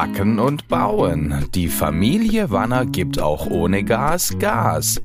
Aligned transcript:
Backen 0.00 0.38
und 0.38 0.66
Bauen. 0.66 1.44
Die 1.54 1.68
Familie 1.68 2.50
Wanner 2.50 2.86
gibt 2.86 3.20
auch 3.20 3.48
ohne 3.48 3.84
Gas 3.84 4.34
Gas. 4.38 4.98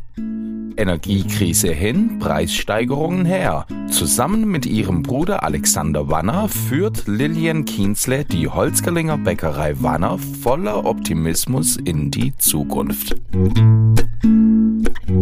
Energiekrise 0.77 1.67
hin, 1.67 2.17
Preissteigerungen 2.19 3.25
her. 3.25 3.65
Zusammen 3.89 4.47
mit 4.47 4.65
ihrem 4.65 5.03
Bruder 5.03 5.43
Alexander 5.43 6.09
Wanner 6.09 6.47
führt 6.47 7.09
Lilian 7.09 7.65
Kienzle 7.65 8.23
die 8.23 8.47
Holzgerlinger 8.47 9.17
Bäckerei 9.17 9.73
Wanner 9.81 10.17
voller 10.17 10.85
Optimismus 10.85 11.75
in 11.75 12.09
die 12.09 12.33
Zukunft. 12.37 13.17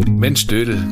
Mensch, 0.07 0.45
Dödel, 0.45 0.87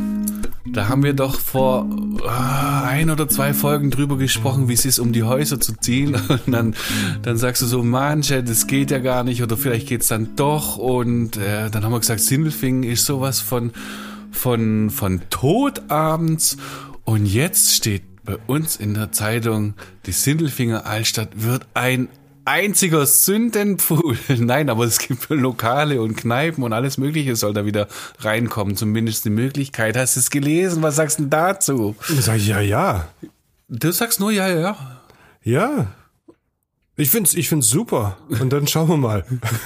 da 0.74 0.90
haben 0.90 1.04
wir 1.04 1.14
doch 1.14 1.40
vor 1.40 1.86
ein 2.28 3.10
oder 3.10 3.28
zwei 3.28 3.54
Folgen 3.54 3.92
drüber 3.92 4.18
gesprochen, 4.18 4.68
wie 4.68 4.74
es 4.74 4.86
ist, 4.86 5.00
um 5.00 5.12
die 5.12 5.24
Häuser 5.24 5.60
zu 5.60 5.74
ziehen. 5.74 6.16
Und 6.28 6.52
dann, 6.52 6.76
dann 7.22 7.38
sagst 7.38 7.62
du 7.62 7.66
so, 7.66 7.84
manche, 7.84 8.44
das 8.44 8.68
geht 8.68 8.92
ja 8.92 9.00
gar 9.00 9.24
nicht 9.24 9.44
oder 9.44 9.58
vielleicht 9.58 9.88
geht's 9.88 10.08
dann 10.08 10.36
doch. 10.36 10.78
Und 10.78 11.38
äh, 11.38 11.70
dann 11.70 11.84
haben 11.84 11.92
wir 11.92 12.00
gesagt, 12.00 12.22
Sindelfingen 12.22 12.84
ist 12.84 13.06
sowas 13.06 13.40
von, 13.40 13.72
von, 14.32 14.90
von 14.90 15.22
Tod 15.30 15.90
abends. 15.90 16.58
Und 17.04 17.26
jetzt 17.26 17.76
steht 17.76 18.04
bei 18.24 18.38
uns 18.48 18.76
in 18.76 18.94
der 18.94 19.12
Zeitung, 19.12 19.74
die 20.06 20.12
Sindelfinger 20.12 20.86
Altstadt 20.86 21.44
wird 21.44 21.68
ein 21.74 22.08
einziger 22.46 23.06
Sündenpfuhl. 23.06 24.18
Nein, 24.38 24.70
aber 24.70 24.86
es 24.86 25.00
gibt 25.00 25.30
Lokale 25.30 26.02
und 26.02 26.16
Kneipen 26.16 26.64
und 26.64 26.74
alles 26.74 26.98
Mögliche 26.98 27.36
soll 27.36 27.54
da 27.54 27.66
wieder 27.66 27.88
reinkommen. 28.20 28.76
Zumindest 28.76 29.26
die 29.26 29.30
Möglichkeit. 29.30 29.98
Hast 29.98 30.16
du 30.16 30.20
es 30.20 30.30
gelesen? 30.30 30.82
Was 30.82 30.96
sagst 30.96 31.20
du 31.20 31.26
dazu? 31.26 31.96
Ich 32.10 32.22
sag, 32.22 32.40
ja, 32.40 32.60
ja. 32.60 33.08
Du 33.70 33.92
sagst 33.92 34.20
nur 34.20 34.32
ja, 34.32 34.48
ja. 34.50 35.02
Ja. 35.44 35.88
Ich 36.98 37.10
find's, 37.10 37.34
ich 37.34 37.50
find's 37.50 37.70
super. 37.70 38.18
Und 38.30 38.52
dann 38.52 38.68
schauen 38.68 38.90
wir 38.90 38.98
mal. 38.98 39.26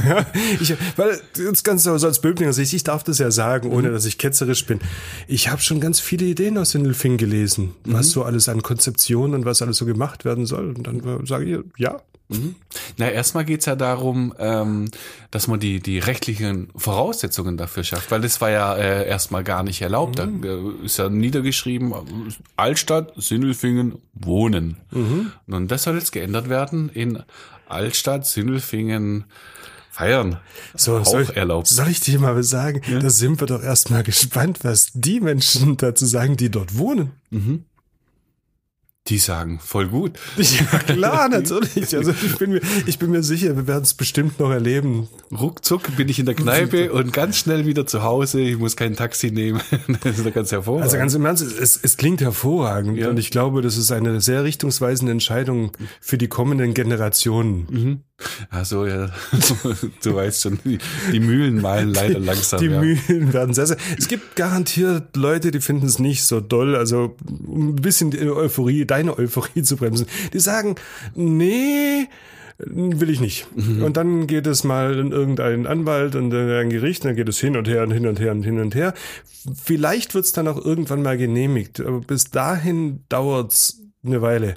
ich, 0.62 0.74
weil 0.96 1.20
das 1.34 1.64
Ganze 1.64 1.98
so 1.98 2.08
als 2.08 2.22
Böblinger 2.22 2.54
Sicht, 2.54 2.74
ich 2.74 2.84
darf 2.84 3.04
das 3.04 3.18
ja 3.18 3.32
sagen, 3.32 3.72
ohne 3.72 3.92
dass 3.92 4.06
ich 4.06 4.18
ketzerisch 4.18 4.66
bin. 4.66 4.80
Ich 5.28 5.50
habe 5.50 5.62
schon 5.62 5.80
ganz 5.82 6.00
viele 6.00 6.26
Ideen 6.26 6.58
aus 6.58 6.72
Sindelfing 6.72 7.18
gelesen, 7.18 7.76
was 7.84 8.12
so 8.12 8.24
alles 8.24 8.48
an 8.48 8.62
Konzeptionen 8.62 9.34
und 9.34 9.46
was 9.46 9.62
alles 9.62 9.78
so 9.78 9.86
gemacht 9.86 10.24
werden 10.24 10.46
soll. 10.46 10.70
Und 10.70 10.88
dann 10.88 11.26
sage 11.26 11.46
ich, 11.46 11.60
ja, 11.78 12.00
Mhm. 12.28 12.56
Na, 12.98 13.10
erstmal 13.10 13.46
geht's 13.46 13.66
ja 13.66 13.76
darum, 13.76 14.34
ähm, 14.40 14.90
dass 15.30 15.48
man 15.48 15.60
die, 15.60 15.80
die 15.80 16.00
rechtlichen 16.00 16.70
Voraussetzungen 16.76 17.56
dafür 17.58 17.84
schafft, 17.84 18.10
weil 18.10 18.22
das 18.22 18.42
war 18.42 18.50
ja 18.50 18.76
äh, 18.76 19.08
erstmal 19.08 19.44
gar 19.44 19.64
nicht 19.64 19.82
erlaubt. 19.82 20.18
Da 20.18 20.26
äh, 20.26 20.86
ist 20.86 20.98
ja 20.98 21.10
niedergeschrieben, 21.10 21.94
Altstadt, 22.56 23.14
Sindelfingen, 23.16 24.00
Wohnen. 24.14 24.78
Und 25.48 25.70
das 25.70 25.84
soll 25.84 25.96
jetzt 25.96 26.12
geändert 26.12 26.50
werden 26.50 26.90
in 26.90 27.22
Altstadt, 27.68 28.26
Sindelfingen, 28.26 29.26
Feiern. 29.92 30.40
So, 30.76 30.98
auch 30.98 31.06
soll 31.06 31.22
ich, 31.24 31.38
erlaubt. 31.38 31.68
Soll 31.68 31.88
ich 31.88 32.02
dir 32.02 32.20
mal 32.20 32.44
sagen? 32.44 32.82
Da 33.00 33.10
sind 33.10 33.40
wir 33.40 33.48
doch 33.48 33.64
erstmal 33.64 34.04
gespannt, 34.04 34.60
was 34.64 34.90
die 34.94 35.22
Menschen 35.22 35.78
dazu 35.78 36.06
sagen, 36.06 36.36
die 36.36 36.50
dort 36.50 36.78
wohnen. 36.78 37.12
Die 39.08 39.20
sagen, 39.20 39.60
voll 39.64 39.88
gut. 39.90 40.14
Ja, 40.38 40.80
klar, 40.80 41.30
natürlich. 41.30 41.96
Also 41.96 42.12
ich 42.12 42.38
bin 42.40 42.54
mir, 42.54 42.62
ich 42.88 42.98
bin 42.98 43.12
mir 43.12 43.22
sicher, 43.22 43.56
wir 43.56 43.68
werden 43.68 43.84
es 43.84 43.94
bestimmt 43.94 44.40
noch 44.40 44.50
erleben. 44.50 45.08
Ruckzuck 45.32 45.96
bin 45.96 46.10
ich 46.10 46.18
in 46.18 46.26
der 46.26 46.34
Kneipe 46.34 46.92
und 46.92 47.14
ganz 47.14 47.38
schnell 47.38 47.68
wieder 47.68 47.86
zu 47.86 48.02
Hause. 48.02 48.42
Ich 48.42 48.58
muss 48.58 48.76
kein 48.76 48.96
Taxi 48.96 49.30
nehmen. 49.30 49.62
Das 50.04 50.18
ist 50.18 50.26
doch 50.26 50.34
ganz 50.34 50.52
hervorragend. 50.52 50.86
Also 50.86 50.98
ganz 50.98 51.14
im 51.14 51.24
Ernst, 51.26 51.44
es, 51.44 51.80
es 51.82 51.98
klingt 51.98 52.22
hervorragend 52.22 52.98
Ja. 52.98 53.10
und 53.10 53.20
ich 53.20 53.30
glaube, 53.30 53.62
das 53.62 53.78
ist 53.78 53.92
eine 53.92 54.22
sehr 54.22 54.44
richtungsweisende 54.44 55.12
Entscheidung 55.12 55.72
für 56.02 56.18
die 56.18 56.28
kommenden 56.28 56.74
Generationen. 56.74 58.04
Also 58.50 58.86
ja, 58.86 59.10
du 60.04 60.16
weißt 60.16 60.42
schon, 60.42 60.60
die, 60.64 60.78
die 61.12 61.20
Mühlen 61.20 61.62
malen 61.62 61.94
leider 61.94 62.20
langsam. 62.20 62.60
Die 62.60 62.68
ja. 62.68 62.80
Mühlen 62.80 63.34
werden 63.34 63.54
sehr, 63.54 63.68
sehr. 63.68 63.78
Es 63.98 64.08
gibt 64.08 64.36
garantiert 64.36 65.16
Leute, 65.16 65.52
die 65.52 65.60
finden 65.60 65.86
es 65.86 66.00
nicht 66.00 66.24
so 66.24 66.40
doll. 66.40 66.76
Also 66.76 67.16
um 67.46 67.70
ein 67.70 67.76
bisschen 67.76 68.12
die 68.12 68.20
Euphorie, 68.20 68.86
deine 68.86 69.18
Euphorie 69.18 69.64
zu 69.64 69.76
bremsen. 69.76 70.08
Die 70.34 70.40
sagen, 70.40 70.76
nee, 71.14 72.08
will 72.58 73.10
ich 73.10 73.20
nicht. 73.20 73.48
Mhm. 73.56 73.84
Und 73.84 73.98
dann 73.98 74.28
geht 74.28 74.48
es 74.48 74.64
mal 74.64 74.98
in 74.98 75.12
irgendeinen 75.12 75.68
Anwalt 75.68 76.16
und 76.16 76.34
in 76.34 76.50
ein 76.50 76.70
Gericht, 76.70 77.04
und 77.04 77.10
dann 77.10 77.16
geht 77.16 77.30
es 77.30 77.40
hin 77.40 77.58
und 77.58 77.68
her 77.68 77.84
und 77.84 77.92
hin 77.92 78.08
und 78.08 78.20
her 78.20 78.32
und 78.32 78.44
hin 78.44 78.60
und 78.60 78.76
her. 78.76 78.94
Vielleicht 79.62 80.16
wird 80.16 80.26
es 80.26 80.32
dann 80.32 80.48
auch 80.48 80.64
irgendwann 80.64 81.04
mal 81.04 81.18
genehmigt, 81.18 81.82
aber 81.82 82.00
bis 82.00 82.26
dahin 82.26 83.04
dauert's 83.10 83.82
eine 84.06 84.22
Weile. 84.22 84.56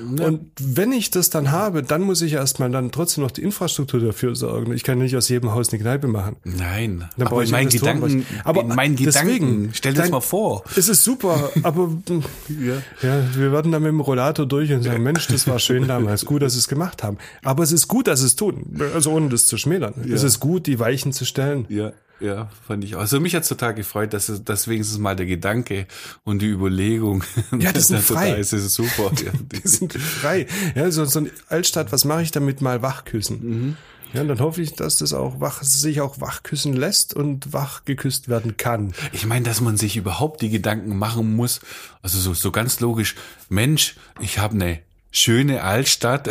Und 0.00 0.50
wenn 0.60 0.92
ich 0.92 1.10
das 1.10 1.30
dann 1.30 1.50
habe, 1.50 1.82
dann 1.82 2.02
muss 2.02 2.22
ich 2.22 2.34
erstmal 2.34 2.70
dann 2.70 2.90
trotzdem 2.90 3.24
noch 3.24 3.30
die 3.30 3.42
Infrastruktur 3.42 4.00
dafür 4.00 4.34
sorgen. 4.34 4.72
Ich 4.72 4.84
kann 4.84 4.98
nicht 4.98 5.16
aus 5.16 5.28
jedem 5.28 5.52
Haus 5.54 5.70
eine 5.70 5.80
Kneipe 5.80 6.08
machen. 6.08 6.36
Nein, 6.44 7.08
Dann 7.16 7.26
aber 7.26 7.38
in 7.38 7.44
ich 7.44 7.52
meinen 7.52 7.68
Gedanken, 7.68 8.26
aber 8.44 8.62
in 8.62 8.68
meinen 8.68 8.96
deswegen, 8.96 9.46
Gedanken, 9.46 9.70
stell 9.74 9.94
dir 9.94 10.02
das 10.02 10.10
mal 10.10 10.20
vor. 10.20 10.64
Es 10.76 10.88
ist 10.88 11.04
super, 11.04 11.50
aber 11.62 11.90
ja. 12.48 13.22
wir 13.34 13.52
werden 13.52 13.72
dann 13.72 13.82
mit 13.82 13.90
dem 13.90 14.00
Rollator 14.00 14.46
durch 14.46 14.72
und 14.72 14.82
sagen, 14.82 15.02
Mensch, 15.02 15.26
das 15.28 15.46
war 15.46 15.58
schön 15.58 15.88
damals, 15.88 16.24
gut, 16.24 16.42
dass 16.42 16.54
sie 16.54 16.58
es 16.60 16.68
gemacht 16.68 17.02
haben. 17.02 17.18
Aber 17.42 17.62
es 17.62 17.72
ist 17.72 17.88
gut, 17.88 18.06
dass 18.06 18.20
sie 18.20 18.26
es 18.26 18.36
tun, 18.36 18.78
also 18.94 19.12
ohne 19.12 19.28
das 19.28 19.46
zu 19.46 19.56
schmälern. 19.56 19.94
Es 20.10 20.22
ist 20.22 20.40
gut, 20.40 20.66
die 20.66 20.78
Weichen 20.78 21.12
zu 21.12 21.24
stellen. 21.24 21.66
Ja, 21.68 21.92
ja, 22.20 22.48
fand 22.66 22.84
ich 22.84 22.96
auch. 22.96 23.00
Also 23.00 23.20
mich 23.20 23.34
hat's 23.34 23.48
total 23.48 23.74
gefreut, 23.74 24.12
dass, 24.12 24.28
es, 24.28 24.42
dass 24.44 24.66
wenigstens 24.68 24.98
mal 24.98 25.14
der 25.16 25.26
Gedanke 25.26 25.86
und 26.24 26.40
die 26.42 26.48
Überlegung. 26.48 27.22
Ja, 27.58 27.72
die 27.72 27.80
sind 27.80 28.00
frei. 28.00 28.32
ist, 28.34 28.52
das 28.52 28.62
ist 28.62 28.74
super. 28.74 29.10
Ja, 29.24 29.32
die- 29.32 29.60
Die 29.60 29.68
sind 29.68 29.92
frei. 29.94 30.46
Ja, 30.74 30.90
so, 30.90 31.04
so 31.04 31.20
eine 31.20 31.30
Altstadt, 31.48 31.92
was 31.92 32.04
mache 32.04 32.22
ich 32.22 32.30
damit 32.30 32.60
mal 32.60 32.82
wachküssen? 32.82 33.40
Mhm. 33.68 33.76
Ja, 34.14 34.24
dann 34.24 34.40
hoffe 34.40 34.62
ich, 34.62 34.72
dass 34.72 34.96
das 34.96 35.12
auch 35.12 35.38
wach, 35.40 35.62
sich 35.62 36.00
auch 36.00 36.18
wachküssen 36.18 36.72
lässt 36.72 37.12
und 37.12 37.52
wach 37.52 37.84
geküsst 37.84 38.28
werden 38.30 38.56
kann. 38.56 38.94
Ich 39.12 39.26
meine, 39.26 39.44
dass 39.44 39.60
man 39.60 39.76
sich 39.76 39.98
überhaupt 39.98 40.40
die 40.40 40.48
Gedanken 40.48 40.96
machen 40.96 41.36
muss, 41.36 41.60
also 42.00 42.18
so, 42.18 42.32
so 42.32 42.50
ganz 42.50 42.80
logisch, 42.80 43.16
Mensch, 43.50 43.96
ich 44.18 44.38
habe 44.38 44.54
eine 44.54 44.78
schöne 45.10 45.62
Altstadt. 45.62 46.28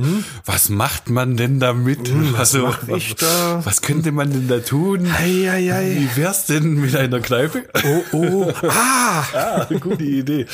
Was 0.44 0.68
macht 0.68 1.10
man 1.10 1.36
denn 1.36 1.58
damit? 1.60 1.98
was 2.32 2.52
Mhm. 2.54 2.60
mach 2.62 2.88
ich 2.88 3.14
da? 3.16 3.60
Was 3.64 3.82
könnte 3.82 4.12
man 4.12 4.30
denn 4.30 4.46
da 4.48 4.58
tun? 4.60 5.06
Ei, 5.18 5.50
ei, 5.50 5.72
ei. 5.74 5.96
Wie 5.96 6.16
wär's 6.16 6.46
denn 6.46 6.74
mit 6.80 6.94
einer 6.94 7.20
Kneipe? 7.20 7.64
Oh, 7.84 8.02
oh, 8.16 8.52
ah! 8.68 9.24
Ah, 9.34 9.66
gute 9.80 10.04
Idee. 10.04 10.46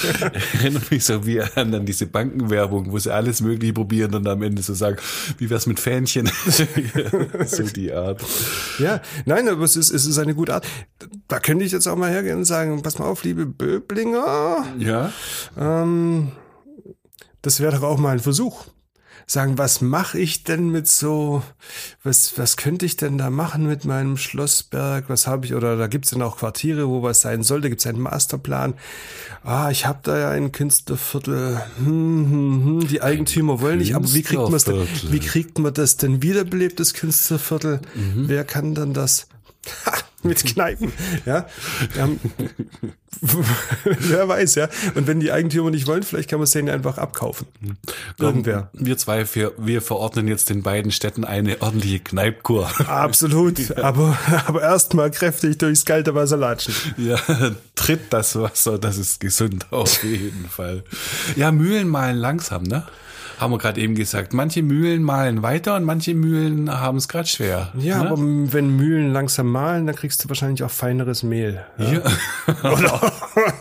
Erinnert 0.59 0.91
mich 0.91 1.05
so 1.05 1.27
wie 1.27 1.41
an, 1.43 1.75
an 1.75 1.85
diese 1.87 2.07
Bankenwerbung, 2.07 2.91
wo 2.93 2.99
sie 2.99 3.13
alles 3.13 3.41
Mögliche 3.43 3.75
probieren 3.75 4.15
und 4.15 4.27
am 4.27 4.43
Ende 4.43 4.63
so 4.63 4.73
sagen, 4.75 4.97
wie 5.39 5.51
wär's 5.51 5.67
mit 5.67 5.79
Fähnchen? 5.79 6.31
so 7.47 7.63
die 7.65 7.93
Art. 7.93 8.23
Ja, 8.79 9.01
nein, 9.27 9.49
aber 9.49 9.65
es 9.65 9.77
ist, 9.77 9.91
es 9.91 10.07
ist 10.07 10.19
eine 10.19 10.35
gute 10.35 10.55
Art. 10.55 10.67
Da 11.29 11.39
könnte 11.41 11.65
ich 11.65 11.73
jetzt 11.73 11.87
auch 11.87 11.97
mal 11.97 12.11
hergehen 12.11 12.39
und 12.39 12.45
sagen, 12.47 12.83
pass 12.83 12.99
mal 12.99 13.05
auf, 13.07 13.23
liebe 13.25 13.45
Böblinger, 13.47 14.65
Ja. 14.79 15.13
ähm, 15.59 16.33
das 17.47 17.61
wäre 17.61 17.77
doch 17.77 17.85
auch 17.85 17.99
mal 17.99 18.11
ein 18.11 18.19
Versuch. 18.19 18.65
Sagen, 19.29 19.57
was 19.57 19.81
mache 19.81 20.19
ich 20.19 20.45
denn 20.45 20.71
mit 20.71 20.89
so, 20.89 21.43
was, 22.03 22.39
was 22.39 22.57
könnte 22.57 22.87
ich 22.87 22.97
denn 22.97 23.19
da 23.19 23.31
machen 23.31 23.67
mit 23.67 23.85
meinem 23.85 24.17
Schlossberg? 24.17 25.05
Was 25.09 25.27
habe 25.27 25.47
ich, 25.47 25.55
oder 25.55 25.77
da 25.77 25.87
gibt's 25.87 26.11
dann 26.11 26.23
auch 26.23 26.39
Quartiere, 26.39 26.89
wo 26.89 27.03
was 27.03 27.21
sein 27.21 27.43
soll, 27.43 27.61
da 27.61 27.69
gibt's 27.69 27.87
einen 27.87 28.01
Masterplan. 28.01 28.75
Ah, 29.43 29.71
ich 29.71 29.87
habe 29.87 30.01
da 30.03 30.19
ja 30.19 30.31
ein 30.31 30.53
Künstlerviertel. 30.53 31.61
Hm, 31.79 32.31
hm, 32.31 32.65
hm, 32.65 32.89
die 32.89 33.03
Eigentümer 33.03 33.61
wollen 33.61 33.79
nicht, 33.79 33.95
aber 33.95 34.13
wie 34.13 34.23
kriegt 34.23 34.41
man 34.41 34.51
denn, 34.51 34.53
Künstlerviertel. 34.53 35.13
wie 35.13 35.21
kriegt 35.21 35.59
man 35.59 35.75
das 35.75 35.97
denn 35.97 36.23
wiederbelebt, 36.23 36.79
das 36.81 36.95
Künstlerviertel? 36.95 37.81
Wer 38.29 38.45
kann 38.45 38.75
dann 38.75 38.93
das? 38.93 39.29
Mit 40.23 40.45
Kneipen, 40.45 40.93
ja. 41.25 41.47
Ähm, 41.97 42.19
wer 43.85 44.29
weiß, 44.29 44.57
ja. 44.57 44.69
Und 44.95 45.07
wenn 45.07 45.21
die 45.21 45.31
Eigentümer 45.31 45.71
nicht 45.71 45.87
wollen, 45.87 46.03
vielleicht 46.03 46.29
kann 46.29 46.39
man 46.39 46.45
es 46.45 46.51
denen 46.51 46.69
einfach 46.69 46.99
abkaufen. 46.99 47.47
Irgendwer. 48.19 48.71
Wir 48.73 48.99
zwei, 48.99 49.25
wir, 49.35 49.53
wir 49.57 49.83
verordnen 49.83 50.27
jetzt 50.27 50.51
den 50.51 50.63
beiden 50.63 50.91
Städten 50.91 51.25
eine 51.25 51.63
ordentliche 51.63 52.01
Kneipkur. 52.01 52.69
Absolut. 52.89 53.77
Aber, 53.77 54.19
aber 54.47 54.63
erstmal 54.63 55.11
kräftig 55.11 55.59
durchs 55.59 55.85
kalte 55.85 56.15
Wasser 56.15 56.37
latschen. 56.37 56.75
Ja, 56.97 57.19
tritt 57.75 58.13
das 58.13 58.37
Wasser, 58.37 58.79
das 58.79 58.99
ist 58.99 59.21
gesund 59.21 59.67
auf 59.71 60.03
jeden 60.03 60.49
Fall. 60.49 60.83
Ja, 61.37 61.53
Mühlen 61.53 61.89
malen 61.89 62.17
langsam, 62.17 62.65
ne? 62.65 62.87
Haben 63.39 63.53
wir 63.53 63.59
gerade 63.59 63.81
eben 63.81 63.95
gesagt. 63.95 64.33
Manche 64.33 64.63
Mühlen 64.63 65.03
malen 65.03 65.43
weiter 65.43 65.77
und 65.77 65.85
manche 65.85 66.15
Mühlen 66.15 66.71
haben 66.71 66.99
es 66.99 67.09
gerade 67.09 67.29
schwer. 67.29 67.73
Ja, 67.79 68.03
ne? 68.03 68.11
aber 68.11 68.21
wenn 68.21 68.77
Mühlen 68.77 69.13
langsam 69.13 69.51
mahlen, 69.51 69.87
dann 69.87 69.95
kriegst 69.95 70.25
du 70.25 70.29
wahrscheinlich 70.29 70.63
auch 70.63 70.71
feineres 70.71 71.23
Mehl. 71.23 71.65
Ja. 71.79 72.03
oder, 72.63 73.13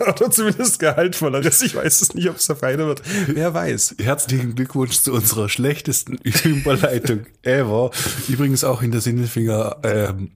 oder 0.08 0.32
zumindest 0.32 0.80
gehaltvolleres. 0.80 1.62
Ich 1.62 1.76
weiß 1.76 2.02
es 2.02 2.14
nicht, 2.14 2.30
ob 2.30 2.38
es 2.38 2.48
da 2.48 2.56
feiner 2.56 2.86
wird. 2.86 3.02
Wer 3.28 3.54
weiß. 3.54 3.96
Herzlichen 4.02 4.56
Glückwunsch 4.56 5.00
zu 5.00 5.14
unserer 5.14 5.50
schlechtesten 5.50 6.18
Überleitung 6.44 7.26
ever. 7.44 7.92
Übrigens 8.28 8.64
auch 8.64 8.82
in 8.82 8.92
der 8.92 9.02
Sinnefinger 9.02 9.78
ähm, 9.84 10.32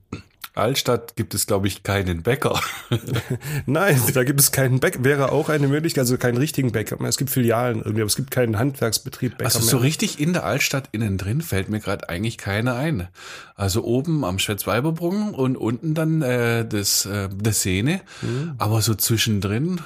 Altstadt 0.60 1.16
gibt 1.16 1.34
es, 1.34 1.46
glaube 1.46 1.66
ich, 1.66 1.82
keinen 1.82 2.22
Bäcker. 2.22 2.60
Nein, 3.66 4.00
da 4.14 4.24
gibt 4.24 4.40
es 4.40 4.52
keinen 4.52 4.80
Bäcker. 4.80 5.04
Wäre 5.04 5.32
auch 5.32 5.48
eine 5.48 5.68
Möglichkeit, 5.68 6.02
also 6.02 6.16
keinen 6.16 6.36
richtigen 6.36 6.72
Bäcker. 6.72 7.00
Es 7.02 7.16
gibt 7.16 7.30
Filialen 7.30 7.78
irgendwie, 7.78 8.02
aber 8.02 8.06
es 8.08 8.16
gibt 8.16 8.30
keinen 8.30 8.58
Handwerksbetrieb 8.58 9.38
Bäcker 9.38 9.46
Also 9.46 9.60
mehr. 9.60 9.68
so 9.68 9.78
richtig 9.78 10.20
in 10.20 10.32
der 10.32 10.44
Altstadt 10.44 10.88
innen 10.92 11.18
drin 11.18 11.40
fällt 11.40 11.68
mir 11.68 11.80
gerade 11.80 12.08
eigentlich 12.08 12.38
keiner 12.38 12.74
ein. 12.76 13.08
Also 13.56 13.84
oben 13.84 14.24
am 14.24 14.38
Schwetzweiberbrunnen 14.38 15.34
und 15.34 15.56
unten 15.56 15.94
dann 15.94 16.22
äh, 16.22 16.66
das, 16.66 17.06
äh, 17.06 17.28
das 17.34 17.62
Sehne. 17.62 18.00
Mhm. 18.22 18.54
Aber 18.58 18.80
so 18.82 18.94
zwischendrin, 18.94 19.80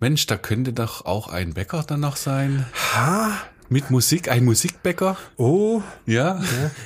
Mensch, 0.00 0.26
da 0.26 0.36
könnte 0.36 0.72
doch 0.72 1.04
auch 1.04 1.28
ein 1.28 1.54
Bäcker 1.54 1.84
dann 1.86 2.00
noch 2.00 2.16
sein. 2.16 2.66
Ha? 2.94 3.32
Mit 3.72 3.88
Musik, 3.88 4.28
ein 4.28 4.44
Musikbäcker. 4.44 5.16
Oh, 5.36 5.80
Ja. 6.04 6.40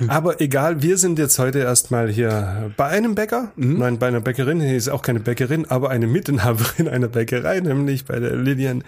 aber 0.06 0.42
egal, 0.42 0.82
wir 0.82 0.98
sind 0.98 1.18
jetzt 1.18 1.38
heute 1.38 1.60
erstmal 1.60 2.10
hier 2.10 2.72
bei 2.76 2.84
einem 2.88 3.14
Bäcker. 3.14 3.52
Nein, 3.56 3.98
bei 3.98 4.08
einer 4.08 4.20
Bäckerin. 4.20 4.60
Hier 4.60 4.76
ist 4.76 4.90
auch 4.90 5.00
keine 5.00 5.20
Bäckerin, 5.20 5.64
aber 5.70 5.88
eine 5.88 6.06
Mitinhaberin 6.06 6.86
einer 6.94 7.08
Bäckerei, 7.08 7.60
nämlich 7.60 8.04
bei 8.04 8.20
der 8.20 8.36
Lilian 8.36 8.84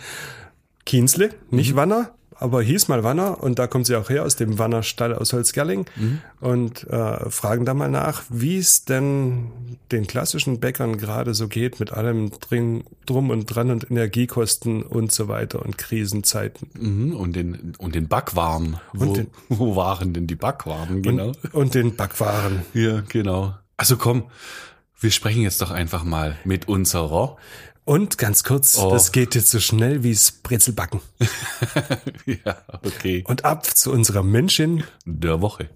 Kienzle, 0.84 1.30
nicht 1.50 1.74
Wanner, 1.74 2.10
aber 2.38 2.62
hieß 2.62 2.88
mal 2.88 3.02
Wanner 3.04 3.42
und 3.42 3.58
da 3.58 3.66
kommt 3.66 3.86
sie 3.86 3.96
auch 3.96 4.08
her 4.10 4.24
aus 4.24 4.36
dem 4.36 4.58
Wannerstall 4.58 5.14
aus 5.14 5.32
Holzgerling 5.32 5.86
und 6.40 6.84
äh, 6.88 7.30
fragen 7.30 7.64
da 7.64 7.74
mal 7.74 7.90
nach, 7.90 8.22
wie 8.28 8.58
es 8.58 8.84
denn 8.84 9.50
den 9.92 10.06
klassischen 10.06 10.60
Bäckern 10.60 10.98
gerade 10.98 11.34
so 11.34 11.48
geht 11.48 11.80
mit 11.80 11.92
allem 11.92 12.30
drin, 12.40 12.84
drum 13.06 13.30
und 13.30 13.46
dran 13.46 13.70
und 13.70 13.90
Energiekosten 13.90 14.82
und 14.82 15.12
so 15.12 15.28
weiter 15.28 15.64
und 15.64 15.78
Krisenzeiten. 15.78 16.68
Mhm, 16.78 17.14
Und 17.16 17.36
den, 17.36 17.72
und 17.78 17.94
den 17.94 18.08
Backwaren. 18.08 18.78
Wo, 18.92 19.14
den- 19.14 19.28
wo 19.48 19.76
waren 19.76 20.12
denn 20.12 20.26
die 20.26 20.34
Backwaren, 20.36 21.02
genau? 21.02 21.28
Und, 21.28 21.54
und 21.54 21.74
den 21.74 21.96
Backwaren. 21.96 22.62
ja, 22.74 23.02
genau. 23.08 23.54
Also 23.76 23.96
komm, 23.96 24.24
wir 25.00 25.10
sprechen 25.10 25.42
jetzt 25.42 25.60
doch 25.62 25.70
einfach 25.70 26.04
mal 26.04 26.36
mit 26.44 26.68
unserer. 26.68 27.36
Und 27.86 28.18
ganz 28.18 28.42
kurz, 28.42 28.76
Oh. 28.78 28.90
das 28.90 29.12
geht 29.12 29.36
jetzt 29.36 29.52
so 29.52 29.60
schnell 29.60 30.02
wie's 30.02 30.32
Brezelbacken. 30.32 31.00
ja, 32.26 32.56
okay. 32.82 33.22
Und 33.28 33.44
ab 33.44 33.64
zu 33.64 33.92
unserer 33.92 34.24
Menschin. 34.24 34.82
Der 35.04 35.40
Woche. 35.40 35.70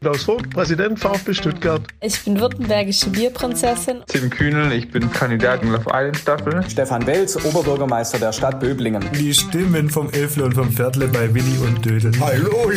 Klaus 0.00 0.24
Vogt, 0.24 0.50
Präsident 0.50 0.98
VfB 0.98 1.34
Stuttgart. 1.34 1.82
Ich 2.00 2.20
bin 2.24 2.40
württembergische 2.40 3.10
Bierprinzessin. 3.10 4.02
Tim 4.08 4.28
Kühnel, 4.28 4.72
ich 4.72 4.90
bin 4.90 5.08
Kandidat 5.12 5.62
in 5.62 5.70
Love 5.70 5.86
Island 5.86 6.16
Staffel. 6.16 6.68
Stefan 6.68 7.06
Welz, 7.06 7.36
Oberbürgermeister 7.36 8.18
der 8.18 8.32
Stadt 8.32 8.58
Böblingen. 8.58 9.04
Die 9.12 9.32
Stimmen 9.32 9.88
vom 9.88 10.10
Elfle 10.10 10.44
und 10.46 10.54
vom 10.54 10.72
Pferdle 10.72 11.06
bei 11.06 11.32
Willi 11.32 11.58
und 11.58 11.84
Dödel. 11.84 12.10
Hallo! 12.20 12.72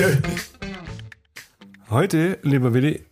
Heute, 1.89 2.37
lieber 2.43 2.71
Willi, 2.75 3.03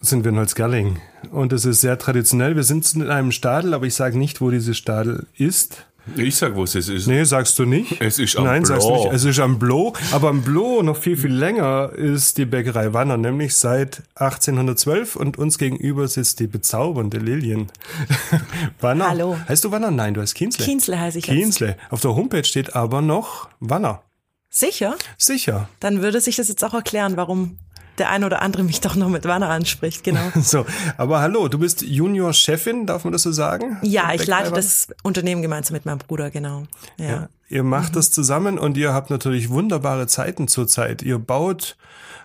sind 0.00 0.24
wir 0.24 0.30
in 0.30 0.38
Holzgerling. 0.38 1.00
Und 1.30 1.52
es 1.52 1.64
ist 1.64 1.80
sehr 1.80 1.98
traditionell. 1.98 2.56
Wir 2.56 2.62
sind 2.62 2.92
in 2.94 3.08
einem 3.08 3.32
Stadel, 3.32 3.74
aber 3.74 3.86
ich 3.86 3.94
sage 3.94 4.18
nicht, 4.18 4.40
wo 4.40 4.50
diese 4.50 4.74
Stadel 4.74 5.26
ist. 5.36 5.86
Ich 6.14 6.36
sag, 6.36 6.54
wo 6.54 6.62
es 6.62 6.74
ist. 6.76 7.08
Nee, 7.08 7.24
sagst 7.24 7.58
du 7.58 7.64
nicht. 7.64 8.00
Es 8.00 8.20
ist 8.20 8.36
am 8.36 8.44
Nein, 8.44 8.64
sagst 8.64 8.88
du 8.88 8.94
nicht. 8.94 9.12
Es 9.12 9.24
ist 9.24 9.40
am 9.40 9.58
Blo. 9.58 9.92
Aber 10.12 10.28
am 10.28 10.42
Blo 10.42 10.82
noch 10.82 10.96
viel, 10.96 11.16
viel 11.16 11.34
länger 11.34 11.90
ist 11.94 12.38
die 12.38 12.44
Bäckerei 12.44 12.92
Wanner, 12.92 13.16
nämlich 13.16 13.56
seit 13.56 14.04
1812 14.14 15.16
und 15.16 15.36
uns 15.36 15.58
gegenüber 15.58 16.06
sitzt 16.06 16.38
die 16.38 16.46
bezaubernde 16.46 17.18
Lilien. 17.18 17.66
Wanner. 18.80 19.08
Hallo. 19.08 19.36
Heißt 19.48 19.64
du 19.64 19.72
Wanner? 19.72 19.90
Nein, 19.90 20.14
du 20.14 20.20
heißt 20.20 20.36
Kienzle. 20.36 20.64
Kienzle 20.64 21.00
heiße 21.00 21.18
ich 21.18 21.26
jetzt. 21.26 21.36
Kienzle. 21.36 21.76
Auf 21.90 22.00
der 22.02 22.14
Homepage 22.14 22.44
steht 22.44 22.76
aber 22.76 23.02
noch 23.02 23.48
Wanner. 23.58 24.02
Sicher? 24.48 24.94
Sicher. 25.18 25.68
Dann 25.80 26.02
würde 26.02 26.20
sich 26.20 26.36
das 26.36 26.48
jetzt 26.48 26.64
auch 26.64 26.72
erklären, 26.72 27.16
warum 27.16 27.58
der 27.98 28.10
eine 28.10 28.26
oder 28.26 28.42
andere 28.42 28.62
mich 28.62 28.80
doch 28.80 28.94
noch 28.94 29.08
mit 29.08 29.24
Wanner 29.24 29.48
anspricht, 29.48 30.04
genau. 30.04 30.20
So, 30.40 30.66
aber 30.96 31.20
hallo, 31.20 31.48
du 31.48 31.58
bist 31.58 31.82
Junior-Chefin, 31.82 32.86
darf 32.86 33.04
man 33.04 33.12
das 33.12 33.22
so 33.22 33.32
sagen? 33.32 33.78
Ja, 33.82 34.12
ich 34.14 34.26
leite 34.26 34.50
das 34.52 34.88
Unternehmen 35.02 35.42
gemeinsam 35.42 35.74
mit 35.74 35.86
meinem 35.86 35.98
Bruder, 35.98 36.30
genau. 36.30 36.64
Ja. 36.98 37.06
Ja, 37.06 37.28
ihr 37.48 37.62
macht 37.62 37.96
das 37.96 38.10
zusammen 38.10 38.58
und 38.58 38.76
ihr 38.76 38.92
habt 38.92 39.10
natürlich 39.10 39.50
wunderbare 39.50 40.06
Zeiten 40.06 40.48
zurzeit. 40.48 41.02
Ihr 41.02 41.18
baut 41.18 41.76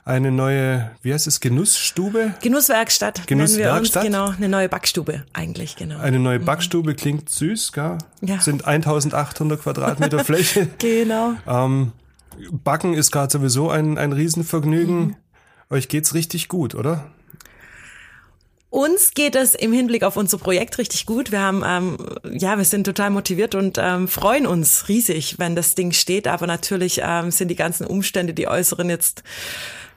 eine 0.03 0.31
neue, 0.31 0.91
wie 1.03 1.13
heißt 1.13 1.27
es, 1.27 1.39
Genussstube? 1.39 2.33
Genusswerkstatt, 2.41 3.19
uns, 3.19 3.27
Genusswerkstatt? 3.27 4.03
genau. 4.03 4.29
Eine 4.29 4.50
neue 4.50 4.67
Backstube 4.67 5.24
eigentlich, 5.33 5.75
genau. 5.75 6.00
Eine 6.00 6.19
neue 6.19 6.39
Backstube 6.39 6.95
klingt 6.95 7.29
süß, 7.29 7.71
gell? 7.71 7.97
Ja. 8.21 8.39
Sind 8.39 8.65
1800 8.65 9.62
Quadratmeter 9.62 10.19
Fläche. 10.25 10.67
Genau. 10.79 11.33
ähm, 11.47 11.91
Backen 12.51 12.94
ist 12.94 13.12
gerade 13.12 13.31
sowieso 13.31 13.69
ein, 13.69 13.97
ein 13.97 14.13
Riesenvergnügen. 14.13 15.00
Mhm. 15.00 15.15
Euch 15.71 15.88
geht's 15.88 16.13
richtig 16.13 16.50
gut, 16.50 16.75
oder? 16.75 17.09
Uns 18.69 19.13
geht 19.13 19.35
es 19.35 19.56
im 19.56 19.73
Hinblick 19.73 20.03
auf 20.03 20.18
unser 20.18 20.38
Projekt 20.38 20.77
richtig 20.77 21.06
gut. 21.06 21.31
Wir 21.31 21.41
haben, 21.41 21.63
ähm, 21.65 21.97
ja, 22.31 22.57
wir 22.57 22.65
sind 22.65 22.85
total 22.85 23.09
motiviert 23.09 23.56
und 23.56 23.77
ähm, 23.77 24.07
freuen 24.07 24.47
uns 24.47 24.88
riesig, 24.89 25.39
wenn 25.39 25.56
das 25.56 25.75
Ding 25.75 25.91
steht. 25.94 26.27
Aber 26.27 26.45
natürlich 26.45 27.01
ähm, 27.03 27.31
sind 27.31 27.47
die 27.47 27.56
ganzen 27.56 27.85
Umstände, 27.85 28.33
die 28.33 28.47
äußeren 28.47 28.89
jetzt 28.89 29.23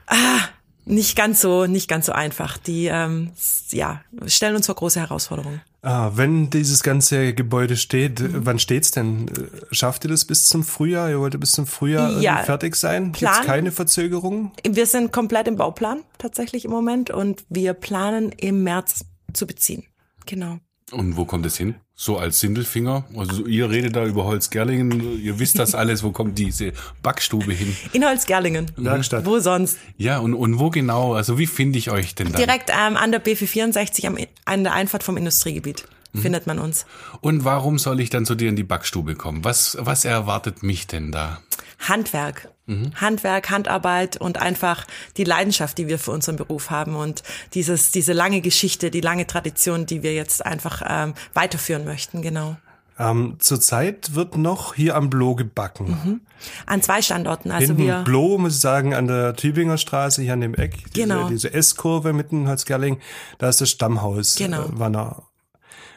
ah, 0.06 0.41
nicht 0.85 1.17
ganz 1.17 1.41
so, 1.41 1.67
nicht 1.67 1.88
ganz 1.88 2.06
so 2.06 2.12
einfach. 2.12 2.56
Die, 2.56 2.87
ähm, 2.87 3.32
ja, 3.70 4.03
stellen 4.27 4.56
uns 4.56 4.67
vor 4.67 4.77
große 4.77 5.00
Herausforderungen. 5.00 5.61
Ah, 5.84 6.12
wenn 6.14 6.48
dieses 6.48 6.82
ganze 6.82 7.34
Gebäude 7.34 7.76
steht, 7.76 8.20
Mhm. 8.20 8.46
wann 8.46 8.58
steht's 8.58 8.90
denn? 8.90 9.28
Äh, 9.28 9.75
Schafft 9.75 10.04
ihr 10.04 10.10
das 10.10 10.25
bis 10.25 10.48
zum 10.48 10.62
Frühjahr? 10.64 11.10
Ihr 11.10 11.20
wollt 11.20 11.38
bis 11.38 11.52
zum 11.52 11.66
Frühjahr 11.66 12.20
Ja, 12.20 12.38
fertig 12.42 12.75
sein? 12.75 13.12
Gibt's 13.12 13.20
Plan- 13.20 13.44
keine 13.46 13.70
Verzögerung? 13.70 14.52
Wir 14.66 14.86
sind 14.86 15.12
komplett 15.12 15.46
im 15.46 15.56
Bauplan 15.56 16.00
tatsächlich 16.19 16.64
im 16.64 16.70
Moment 16.70 17.10
und 17.10 17.44
wir 17.50 17.75
planen 17.75 18.32
im 18.32 18.62
März 18.62 19.04
zu 19.34 19.46
beziehen. 19.46 19.84
Genau. 20.26 20.58
Und 20.94 21.17
wo 21.17 21.25
kommt 21.25 21.44
es 21.46 21.56
hin? 21.56 21.75
So 21.94 22.19
als 22.19 22.41
Sindelfinger? 22.41 23.05
Also 23.17 23.46
ihr 23.46 23.70
redet 23.70 23.96
da 23.96 24.05
über 24.05 24.25
Holzgerlingen, 24.25 25.20
ihr 25.20 25.38
wisst 25.38 25.58
das 25.58 25.75
alles, 25.75 26.02
wo 26.02 26.11
kommt 26.11 26.38
diese 26.38 26.73
Backstube 27.02 27.52
hin? 27.52 27.76
In 27.93 28.05
Holzgerlingen. 28.05 28.70
Werkstatt. 28.76 29.26
Wo 29.26 29.38
sonst? 29.38 29.79
Ja, 29.96 30.19
und, 30.19 30.35
und 30.35 30.58
wo 30.58 30.70
genau? 30.70 31.14
Also 31.14 31.38
wie 31.38 31.46
finde 31.46 31.79
ich 31.79 31.91
euch 31.91 32.15
denn 32.15 32.32
da? 32.32 32.39
Direkt 32.39 32.70
ähm, 32.70 32.96
an 32.96 33.10
der 33.10 33.22
B464 33.22 34.06
am, 34.06 34.19
an 34.44 34.65
der 34.65 34.72
Einfahrt 34.72 35.03
vom 35.03 35.17
Industriegebiet 35.17 35.84
findet 36.15 36.46
man 36.46 36.58
uns. 36.58 36.86
Und 37.20 37.44
warum 37.44 37.79
soll 37.79 38.01
ich 38.01 38.10
dann 38.10 38.24
zu 38.24 38.34
dir 38.34 38.48
in 38.48 38.56
die 38.56 38.63
Backstube 38.63 39.17
kommen? 39.17 39.44
Was, 39.44 39.77
was 39.81 40.05
erwartet 40.05 40.63
mich 40.63 40.86
denn 40.86 41.10
da? 41.10 41.41
Handwerk. 41.81 42.54
Handwerk, 42.67 43.51
Handarbeit 43.51 44.17
und 44.17 44.41
einfach 44.41 44.87
die 45.17 45.25
Leidenschaft, 45.25 45.77
die 45.77 45.87
wir 45.87 45.99
für 45.99 46.13
unseren 46.13 46.37
Beruf 46.37 46.71
haben 46.71 46.97
und 46.97 47.23
dieses, 47.53 47.91
diese 47.91 48.15
lange 48.15 48.41
Geschichte, 48.41 48.91
die 48.91 49.03
lange 49.03 49.27
Tradition, 49.27 49.85
die 49.85 50.03
wir 50.03 50.15
jetzt 50.15 50.44
einfach 50.44 50.83
ähm, 50.87 51.15
weiterführen 51.35 51.85
möchten, 51.85 52.23
genau. 52.23 52.56
Ähm, 52.99 53.37
zurzeit 53.41 54.15
wird 54.15 54.37
noch 54.37 54.75
hier 54.75 54.94
am 54.94 55.11
Blo 55.11 55.35
gebacken. 55.35 56.21
An 56.67 56.81
zwei 56.81 57.03
Standorten. 57.03 57.51
Also 57.51 57.69
Hinten 57.69 57.83
wir. 57.83 58.03
Blo, 58.05 58.39
muss 58.39 58.55
ich 58.55 58.61
sagen, 58.61 58.94
an 58.94 59.09
der 59.09 59.35
Tübinger 59.35 59.79
Straße, 59.79 60.23
hier 60.23 60.35
an 60.35 60.41
dem 60.41 60.55
Eck. 60.55 60.77
Diese, 60.94 61.09
Genau. 61.09 61.29
Diese 61.29 61.53
S-Kurve 61.53 62.13
mitten 62.13 62.43
in 62.43 62.49
Holzgerling, 62.49 63.01
da 63.39 63.49
ist 63.49 63.61
das 63.61 63.71
Stammhaus. 63.71 64.37
Genau. 64.37 64.67
Äh, 64.67 64.79
Wanner. 64.79 65.25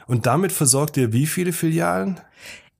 Und 0.08 0.26
damit 0.26 0.52
versorgt 0.52 0.98
ihr 0.98 1.14
wie 1.14 1.28
viele 1.28 1.54
Filialen? 1.54 2.20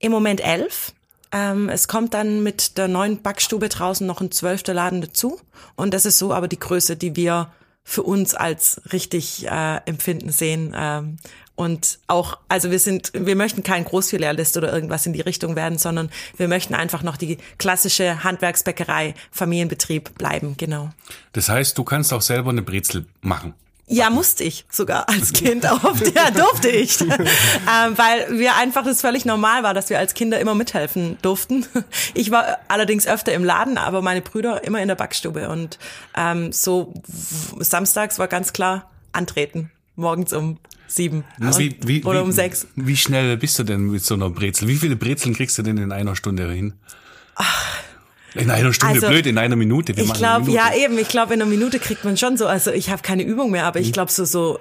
Im 0.00 0.10
Moment 0.10 0.40
elf. 0.40 0.92
Ähm, 1.32 1.68
es 1.68 1.88
kommt 1.88 2.14
dann 2.14 2.42
mit 2.42 2.78
der 2.78 2.88
neuen 2.88 3.22
Backstube 3.22 3.68
draußen 3.68 4.06
noch 4.06 4.20
ein 4.20 4.30
zwölfter 4.30 4.74
Laden 4.74 5.00
dazu. 5.00 5.40
Und 5.76 5.94
das 5.94 6.06
ist 6.06 6.18
so 6.18 6.32
aber 6.32 6.48
die 6.48 6.58
Größe, 6.58 6.96
die 6.96 7.16
wir 7.16 7.52
für 7.84 8.02
uns 8.02 8.34
als 8.34 8.82
richtig 8.92 9.46
äh, 9.46 9.80
empfinden 9.86 10.30
sehen. 10.30 10.74
Ähm, 10.76 11.16
und 11.54 11.98
auch, 12.06 12.38
also 12.48 12.70
wir 12.70 12.78
sind, 12.78 13.10
wir 13.14 13.34
möchten 13.34 13.64
kein 13.64 13.84
Großfilialist 13.84 14.56
oder 14.56 14.72
irgendwas 14.72 15.06
in 15.06 15.12
die 15.12 15.22
Richtung 15.22 15.56
werden, 15.56 15.76
sondern 15.76 16.08
wir 16.36 16.46
möchten 16.46 16.72
einfach 16.72 17.02
noch 17.02 17.16
die 17.16 17.38
klassische 17.58 18.22
Handwerksbäckerei, 18.22 19.14
Familienbetrieb 19.32 20.16
bleiben, 20.16 20.54
genau. 20.56 20.90
Das 21.32 21.48
heißt, 21.48 21.76
du 21.76 21.82
kannst 21.82 22.12
auch 22.12 22.22
selber 22.22 22.50
eine 22.50 22.62
Brezel 22.62 23.06
machen. 23.22 23.54
Ja, 23.90 24.10
musste 24.10 24.44
ich 24.44 24.66
sogar 24.70 25.08
als 25.08 25.32
Kind 25.32 25.64
oft. 25.64 26.04
Ja, 26.14 26.30
durfte 26.30 26.68
ich. 26.68 27.00
ähm, 27.00 27.08
weil 27.96 28.38
wir 28.38 28.56
einfach 28.56 28.84
das 28.84 29.00
völlig 29.00 29.24
normal 29.24 29.62
war, 29.62 29.72
dass 29.72 29.88
wir 29.88 29.98
als 29.98 30.14
Kinder 30.14 30.38
immer 30.38 30.54
mithelfen 30.54 31.16
durften. 31.22 31.64
Ich 32.14 32.30
war 32.30 32.58
allerdings 32.68 33.06
öfter 33.06 33.32
im 33.32 33.44
Laden, 33.44 33.78
aber 33.78 34.02
meine 34.02 34.20
Brüder 34.20 34.62
immer 34.64 34.80
in 34.82 34.88
der 34.88 34.94
Backstube. 34.94 35.48
Und 35.48 35.78
ähm, 36.14 36.52
so 36.52 36.92
samstags 37.58 38.18
war 38.18 38.28
ganz 38.28 38.52
klar 38.52 38.90
antreten. 39.12 39.70
Morgens 39.96 40.32
um 40.32 40.58
sieben 40.86 41.24
Wie, 41.38 41.76
wie, 41.84 42.04
oder 42.04 42.20
wie, 42.20 42.24
um 42.24 42.32
sechs. 42.32 42.66
Wie 42.76 42.96
schnell 42.96 43.36
bist 43.36 43.58
du 43.58 43.64
denn 43.64 43.90
mit 43.90 44.04
so 44.04 44.14
einer 44.14 44.30
Brezel? 44.30 44.68
Wie 44.68 44.76
viele 44.76 44.96
Brezeln 44.96 45.34
kriegst 45.34 45.56
du 45.58 45.62
denn 45.62 45.78
in 45.78 45.92
einer 45.92 46.14
Stunde 46.14 46.50
hin? 46.50 46.74
In 48.38 48.50
einer 48.50 48.72
Stunde 48.72 48.94
Also, 48.96 49.08
blöd, 49.08 49.26
in 49.26 49.38
einer 49.38 49.56
Minute. 49.56 49.96
Wir 49.96 50.04
Ich 50.04 50.12
glaube, 50.14 50.50
ja 50.50 50.70
eben, 50.74 50.98
ich 50.98 51.08
glaube, 51.08 51.34
in 51.34 51.42
einer 51.42 51.50
Minute 51.50 51.78
kriegt 51.78 52.04
man 52.04 52.16
schon 52.16 52.36
so, 52.36 52.46
also 52.46 52.70
ich 52.70 52.90
habe 52.90 53.02
keine 53.02 53.22
Übung 53.22 53.50
mehr, 53.50 53.64
aber 53.64 53.80
ich 53.80 53.92
glaube 53.92 54.10
so, 54.12 54.24
so 54.24 54.58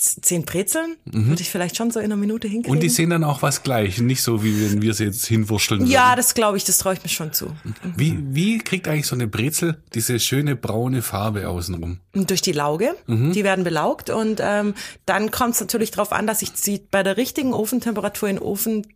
zehn 0.00 0.44
Brezeln 0.44 0.96
würde 1.06 1.42
ich 1.42 1.50
vielleicht 1.50 1.76
schon 1.76 1.90
so 1.90 1.98
in 1.98 2.04
einer 2.06 2.16
Minute 2.16 2.46
hinkriegen. 2.46 2.70
Mhm. 2.70 2.76
Und 2.76 2.82
die 2.84 2.88
sehen 2.88 3.10
dann 3.10 3.24
auch 3.24 3.42
was 3.42 3.64
gleich, 3.64 3.98
nicht 4.00 4.22
so, 4.22 4.44
wie 4.44 4.70
wenn 4.70 4.80
wir 4.80 4.94
sie 4.94 5.04
jetzt 5.04 5.26
hinwurschteln 5.26 5.86
ja, 5.86 6.10
würden. 6.10 6.16
das 6.18 6.34
glaube 6.34 6.56
ich, 6.56 6.64
das 6.64 6.78
traue 6.78 6.94
ich 6.94 7.02
mir 7.02 7.08
schon 7.08 7.32
zu. 7.32 7.52
Wie, 7.96 8.16
wie 8.30 8.58
kriegt 8.58 8.86
eigentlich 8.86 9.08
so 9.08 9.16
eine 9.16 9.26
Brezel 9.26 9.82
diese 9.94 10.20
schöne 10.20 10.54
braune 10.54 11.02
Farbe 11.02 11.48
außenrum? 11.48 11.98
Und 12.14 12.30
durch 12.30 12.42
die 12.42 12.52
Lauge, 12.52 12.94
Mhm. 13.06 13.32
die 13.32 13.42
werden 13.42 13.64
belaugt 13.64 14.08
und 14.10 14.40
ähm, 14.40 14.74
dann 15.04 15.32
kommt 15.32 15.54
es 15.54 15.60
natürlich 15.60 15.90
darauf 15.90 16.12
an, 16.12 16.28
dass 16.28 16.42
ich 16.42 16.52
sie 16.54 16.80
bei 16.90 17.02
der 17.02 17.16
richtigen 17.16 17.52
Ofentemperatur 17.52 18.28
in 18.28 18.36
den 18.36 18.42
Ofen 18.44 18.86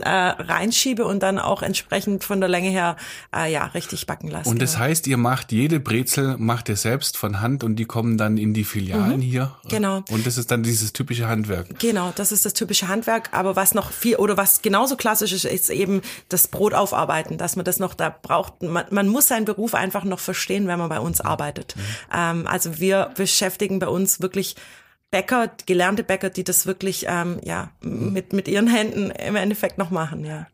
äh, 0.00 0.08
reinschiebe 0.08 1.04
und 1.04 1.22
dann 1.22 1.38
auch 1.38 1.62
entsprechend 1.62 2.24
von 2.24 2.40
der 2.40 2.48
Länge 2.48 2.68
her 2.68 2.96
äh, 3.34 3.52
ja 3.52 3.66
richtig 3.66 4.06
backen 4.06 4.28
lasse. 4.28 4.48
Und 4.48 4.60
das 4.60 4.72
genau. 4.72 4.84
heißt, 4.84 5.06
ihr 5.06 5.16
macht 5.16 5.52
jede 5.52 5.80
Brezel, 5.80 6.36
macht 6.38 6.68
ihr 6.68 6.76
selbst 6.76 7.16
von 7.16 7.40
Hand 7.40 7.64
und 7.64 7.76
die 7.76 7.84
kommen 7.84 8.18
dann 8.18 8.38
in 8.38 8.54
die 8.54 8.64
Filialen 8.64 9.20
hier. 9.20 9.54
Genau. 9.68 10.02
Und 10.10 10.26
das 10.26 10.38
ist 10.38 10.50
dann 10.50 10.62
dieses 10.62 10.92
typische 10.92 11.28
Handwerk. 11.28 11.78
Genau, 11.78 12.12
das 12.14 12.32
ist 12.32 12.44
das 12.44 12.54
typische 12.54 12.88
Handwerk. 12.88 13.30
Aber 13.32 13.56
was 13.56 13.74
noch 13.74 13.90
viel 13.90 14.16
oder 14.16 14.36
was 14.36 14.62
genauso 14.62 14.96
klassisch 14.96 15.32
ist, 15.32 15.44
ist 15.44 15.70
eben 15.70 16.02
das 16.28 16.48
Brot 16.48 16.74
aufarbeiten, 16.74 17.38
dass 17.38 17.56
man 17.56 17.64
das 17.64 17.78
noch 17.78 17.94
da 17.94 18.10
braucht. 18.10 18.62
Man, 18.62 18.84
man 18.90 19.08
muss 19.08 19.28
seinen 19.28 19.44
Beruf 19.44 19.74
einfach 19.74 20.04
noch 20.04 20.20
verstehen, 20.20 20.66
wenn 20.66 20.78
man 20.78 20.88
bei 20.88 21.00
uns 21.00 21.20
arbeitet. 21.20 21.74
Ähm, 22.14 22.46
also 22.46 22.78
wir 22.78 23.10
beschäftigen 23.16 23.78
bei 23.78 23.88
uns 23.88 24.20
wirklich 24.20 24.56
Bäcker, 25.10 25.50
gelernte 25.66 26.04
Bäcker, 26.04 26.30
die 26.30 26.44
das 26.44 26.66
wirklich 26.66 27.06
ähm, 27.08 27.38
ja 27.44 27.70
mit 27.80 28.32
mit 28.32 28.48
ihren 28.48 28.66
Händen 28.68 29.10
im 29.10 29.36
Endeffekt 29.36 29.78
noch 29.78 29.90
machen. 29.90 30.24
Ja, 30.24 30.46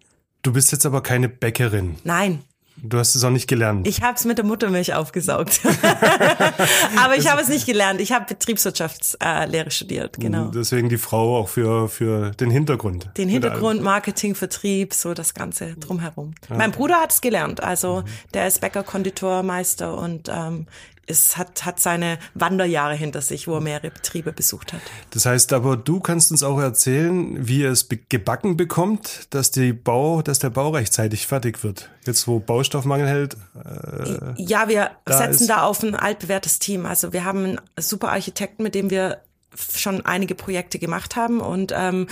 Du 0.43 0.53
bist 0.53 0.73
jetzt 0.73 0.85
aber 0.87 1.03
keine 1.03 1.29
Bäckerin. 1.29 1.97
nein. 2.05 2.43
Du 2.77 2.99
hast 2.99 3.15
es 3.15 3.23
auch 3.23 3.31
nicht 3.31 3.47
gelernt. 3.47 3.87
Ich 3.87 4.03
habe 4.03 4.17
es 4.17 4.25
mit 4.25 4.37
der 4.37 4.45
Muttermilch 4.45 4.95
aufgesaugt. 4.95 5.61
Aber 6.97 7.17
ich 7.17 7.31
habe 7.31 7.41
es 7.41 7.49
nicht 7.49 7.67
gelernt. 7.67 8.01
Ich 8.01 8.11
habe 8.11 8.25
Betriebswirtschaftslehre 8.27 9.71
studiert, 9.71 10.17
genau. 10.19 10.47
Deswegen 10.49 10.89
die 10.89 10.99
Frau 10.99 11.39
auch 11.39 11.49
für, 11.49 11.89
für 11.89 12.33
den 12.33 12.51
Hintergrund. 12.51 13.11
Den 13.17 13.29
Hintergrund, 13.29 13.81
Marketing, 13.83 14.35
Vertrieb, 14.35 14.93
so 14.93 15.15
das 15.15 15.35
Ganze 15.35 15.77
drumherum. 15.77 16.35
Mein 16.49 16.73
Bruder 16.73 16.97
hat 16.97 17.13
es 17.13 17.21
gelernt, 17.21 17.63
also 17.63 18.03
der 18.35 18.49
ist 18.49 18.61
Bäcker, 18.61 18.83
Konditor, 18.83 19.45
Meister 19.45 19.97
und 19.97 20.29
ähm, 20.29 20.67
es 21.07 21.37
hat, 21.37 21.65
hat 21.65 21.81
seine 21.81 22.19
Wanderjahre 22.35 22.95
hinter 22.95 23.21
sich, 23.21 23.47
wo 23.49 23.55
er 23.55 23.61
mehrere 23.61 23.91
Betriebe 23.91 24.33
besucht 24.33 24.73
hat. 24.73 24.81
Das 25.11 25.27
heißt 25.27 25.53
aber, 25.53 25.77
du 25.77 26.01
kannst 26.01 26.31
uns 26.31 26.43
auch 26.43 26.59
erzählen, 26.61 27.47
wie 27.47 27.61
ihr 27.61 27.71
es 27.71 27.89
gebacken 28.09 28.57
bekommt, 28.57 29.27
dass, 29.31 29.51
die 29.51 29.73
Bau, 29.73 30.23
dass 30.23 30.39
der 30.39 30.51
Bau 30.51 30.71
rechtzeitig 30.71 31.27
fertig 31.27 31.63
wird. 31.65 31.91
Jetzt, 32.07 32.27
wo 32.29 32.39
Baustoffmangel 32.39 33.07
hält. 33.09 33.37
Äh, 33.55 34.35
Ja, 34.43 34.69
wir 34.69 34.91
da 35.05 35.19
setzen 35.19 35.43
ist- 35.43 35.51
da 35.51 35.63
auf 35.65 35.83
ein 35.83 35.95
altbewährtes 35.95 36.59
Team. 36.59 36.87
Also 36.87 37.13
wir 37.13 37.25
haben 37.25 37.45
einen 37.45 37.61
super 37.79 38.11
Architekten, 38.13 38.63
mit 38.63 38.75
dem 38.75 38.91
wir 38.91 39.19
schon 39.57 40.05
einige 40.05 40.35
Projekte 40.35 40.79
gemacht 40.79 41.17
haben 41.17 41.41
und 41.41 41.73
ähm, 41.75 42.07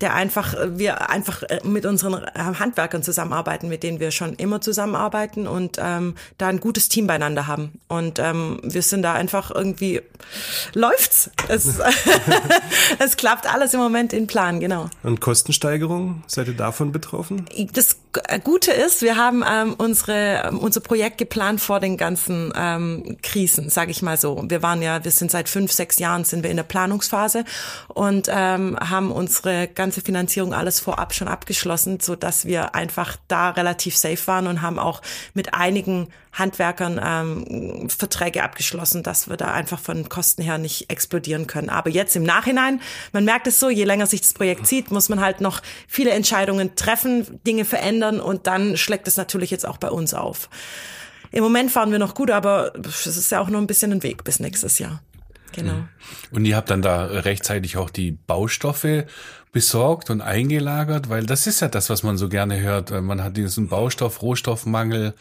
der 0.00 0.14
einfach 0.14 0.54
wir 0.68 1.10
einfach 1.10 1.42
äh, 1.42 1.60
mit 1.64 1.86
unseren 1.86 2.24
äh, 2.24 2.28
Handwerkern 2.34 3.02
zusammenarbeiten, 3.02 3.68
mit 3.68 3.82
denen 3.82 4.00
wir 4.00 4.10
schon 4.10 4.34
immer 4.34 4.60
zusammenarbeiten 4.60 5.46
und 5.46 5.78
ähm, 5.80 6.14
da 6.38 6.48
ein 6.48 6.60
gutes 6.60 6.88
Team 6.88 7.06
beieinander 7.06 7.46
haben. 7.46 7.80
Und 7.88 8.18
ähm, 8.18 8.60
wir 8.62 8.82
sind 8.82 9.02
da 9.02 9.14
einfach 9.14 9.50
irgendwie 9.50 10.02
läuft's. 10.74 11.30
Es, 11.48 11.78
es 12.98 13.16
klappt 13.16 13.52
alles 13.52 13.74
im 13.74 13.80
Moment 13.80 14.12
in 14.12 14.26
Plan 14.26 14.60
genau. 14.60 14.88
Und 15.02 15.20
Kostensteigerung, 15.20 16.22
seid 16.26 16.48
ihr 16.48 16.54
davon 16.54 16.92
betroffen? 16.92 17.46
das 17.72 17.96
Gute 18.44 18.72
ist, 18.72 19.02
wir 19.02 19.16
haben 19.16 19.44
ähm, 19.48 19.74
unsere 19.78 20.42
ähm, 20.44 20.58
unser 20.58 20.80
Projekt 20.80 21.18
geplant 21.18 21.60
vor 21.60 21.80
den 21.80 21.96
ganzen 21.96 22.52
ähm, 22.56 23.18
Krisen, 23.22 23.70
sage 23.70 23.90
ich 23.90 24.02
mal 24.02 24.16
so. 24.16 24.44
Wir 24.48 24.62
waren 24.62 24.82
ja, 24.82 25.04
wir 25.04 25.10
sind 25.10 25.30
seit 25.30 25.48
fünf, 25.48 25.72
sechs 25.72 25.98
Jahren 25.98 26.24
sind 26.24 26.42
wir 26.42 26.50
in 26.50 26.56
der 26.56 26.64
Planungsphase 26.64 27.44
und 27.88 28.28
ähm, 28.30 28.78
haben 28.78 29.10
unsere 29.10 29.68
ganze 29.68 30.00
Finanzierung 30.00 30.54
alles 30.54 30.80
vorab 30.80 31.14
schon 31.14 31.28
abgeschlossen, 31.28 32.00
so 32.00 32.16
dass 32.16 32.44
wir 32.44 32.74
einfach 32.74 33.16
da 33.28 33.50
relativ 33.50 33.96
safe 33.96 34.26
waren 34.26 34.46
und 34.46 34.62
haben 34.62 34.78
auch 34.78 35.02
mit 35.34 35.54
einigen 35.54 36.08
Handwerkern 36.32 37.00
ähm, 37.02 37.88
Verträge 37.90 38.42
abgeschlossen, 38.42 39.02
dass 39.02 39.28
wir 39.28 39.36
da 39.36 39.52
einfach 39.52 39.80
von 39.80 40.08
Kosten 40.08 40.42
her 40.42 40.58
nicht 40.58 40.90
explodieren 40.90 41.46
können. 41.46 41.68
Aber 41.68 41.90
jetzt 41.90 42.14
im 42.16 42.22
Nachhinein, 42.22 42.80
man 43.12 43.24
merkt 43.24 43.46
es 43.46 43.58
so, 43.58 43.68
je 43.68 43.84
länger 43.84 44.06
sich 44.06 44.20
das 44.20 44.34
Projekt 44.34 44.66
zieht, 44.66 44.90
muss 44.90 45.08
man 45.08 45.20
halt 45.20 45.40
noch 45.40 45.62
viele 45.86 46.10
Entscheidungen 46.10 46.76
treffen, 46.76 47.40
Dinge 47.44 47.64
verändern 47.64 48.07
und 48.16 48.46
dann 48.46 48.76
schlägt 48.76 49.08
es 49.08 49.16
natürlich 49.16 49.50
jetzt 49.50 49.66
auch 49.66 49.76
bei 49.76 49.90
uns 49.90 50.14
auf. 50.14 50.48
Im 51.30 51.42
Moment 51.42 51.70
fahren 51.70 51.92
wir 51.92 51.98
noch 51.98 52.14
gut, 52.14 52.30
aber 52.30 52.72
es 52.84 53.06
ist 53.06 53.30
ja 53.30 53.40
auch 53.40 53.48
noch 53.48 53.60
ein 53.60 53.66
bisschen 53.66 53.92
ein 53.92 54.02
Weg 54.02 54.24
bis 54.24 54.40
nächstes 54.40 54.78
Jahr. 54.78 55.02
Genau. 55.52 55.84
Und 56.30 56.44
ihr 56.44 56.56
habt 56.56 56.70
dann 56.70 56.82
da 56.82 57.06
rechtzeitig 57.06 57.76
auch 57.76 57.90
die 57.90 58.12
Baustoffe 58.12 59.06
besorgt 59.52 60.10
und 60.10 60.20
eingelagert, 60.20 61.08
weil 61.08 61.24
das 61.26 61.46
ist 61.46 61.60
ja 61.60 61.68
das, 61.68 61.90
was 61.90 62.02
man 62.02 62.16
so 62.18 62.28
gerne 62.28 62.60
hört. 62.60 62.90
Man 63.02 63.22
hat 63.22 63.36
diesen 63.36 63.68
Baustoff, 63.68 64.22
Rohstoffmangel. 64.22 65.14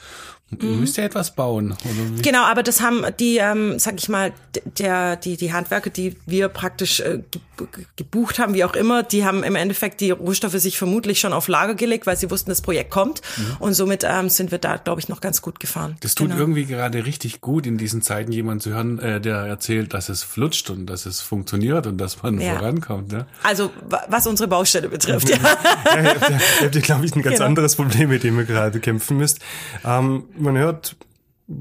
Mhm. 0.50 0.80
Müsst 0.80 0.98
ihr 0.98 1.04
etwas 1.04 1.36
bauen? 1.36 1.76
Genau, 2.24 2.44
aber 2.44 2.64
das 2.64 2.80
haben 2.80 3.04
die, 3.20 3.36
ähm, 3.36 3.80
sag 3.80 3.96
ich 3.98 4.08
mal, 4.08 4.32
der, 4.80 5.18
die, 5.18 5.36
die 5.36 5.52
Handwerker, 5.52 5.90
die 5.90 6.16
wir 6.26 6.48
praktisch 6.48 7.02
äh, 7.02 7.22
ge- 7.32 7.68
ge- 7.76 7.86
gebucht 7.98 8.40
haben, 8.40 8.54
wie 8.54 8.64
auch 8.64 8.74
immer, 8.74 9.04
die 9.04 9.26
haben 9.26 9.44
im 9.44 9.56
Endeffekt 9.56 10.00
die 10.00 10.12
Rohstoffe 10.12 10.54
sich 10.54 10.78
vermutlich 10.78 11.20
schon 11.20 11.34
auf 11.34 11.50
Lager 11.50 11.76
gelegt, 11.76 12.08
weil 12.08 12.16
sie 12.16 12.32
wussten, 12.32 12.50
das 12.50 12.62
Projekt 12.62 12.92
kommt. 12.92 13.22
Und 13.60 13.74
somit 13.74 14.06
ähm, 14.10 14.30
sind 14.30 14.52
wir 14.52 14.58
da, 14.58 14.78
glaube 14.78 15.02
ich, 15.02 15.10
noch 15.10 15.20
ganz 15.20 15.42
gut 15.42 15.60
gefahren. 15.60 15.92
Mhm. 15.92 15.98
Das 16.00 16.16
tut 16.16 16.28
Genau. 16.30 16.40
irgendwie 16.40 16.64
gerade 16.66 17.06
richtig 17.06 17.42
gut, 17.42 17.68
in 17.68 17.78
diesen 17.78 18.02
Zeiten 18.02 18.32
jemand 18.32 18.64
zu 18.64 18.70
hören, 18.70 19.00
äh, 19.00 19.20
der 19.20 19.40
erzählt, 19.40 19.94
dass 19.94 20.08
es 20.08 20.24
flutscht 20.24 20.70
und 20.70 20.86
dass 20.86 21.06
es 21.06 21.20
funktioniert 21.20 21.88
und 21.88 21.98
dass 21.98 22.24
man 22.24 22.40
Ja. 22.40 22.56
vorankommt. 22.56 23.12
Ne? 23.12 23.26
Also 23.44 23.70
wa- 23.90 24.06
was 24.18 24.28
unsere 24.28 24.48
Baustelle 24.48 24.90
betrifft, 24.90 25.30
ja. 25.30 25.38
Ja, 25.86 26.02
ihr 26.02 26.10
habt, 26.10 26.30
ihr 26.30 26.66
habt 26.66 26.84
glaube 26.84 27.06
ich, 27.06 27.16
ein 27.16 27.22
ganz 27.22 27.36
Genau. 27.38 27.46
anderes 27.48 27.76
Problem, 27.76 28.10
mit 28.10 28.24
dem 28.24 28.38
ihr 28.40 28.46
gerade 28.46 28.80
kämpfen 28.80 29.18
müsst. 29.18 29.40
Ähm, 29.86 30.26
man 30.38 30.58
hört 30.58 30.96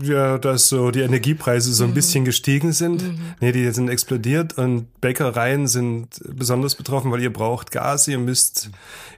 ja, 0.03 0.37
dass 0.39 0.69
so 0.69 0.91
die 0.91 1.03
Energiepreise 1.03 1.71
Mhm. 1.71 1.75
so 1.75 1.85
ein 1.85 1.95
bisschen 1.95 2.25
gestiegen 2.25 2.73
sind. 2.73 3.05
Nee, 3.41 3.53
die 3.53 3.71
sind 3.71 3.89
explodiert 3.89 4.59
und 4.59 5.01
Bäckereien 5.01 5.69
sind 5.69 6.09
besonders 6.25 6.75
betroffen, 6.75 7.13
weil 7.13 7.23
ihr 7.23 7.33
braucht 7.33 7.71
Gas, 7.71 8.09
ihr 8.09 8.19
müsst, 8.19 8.71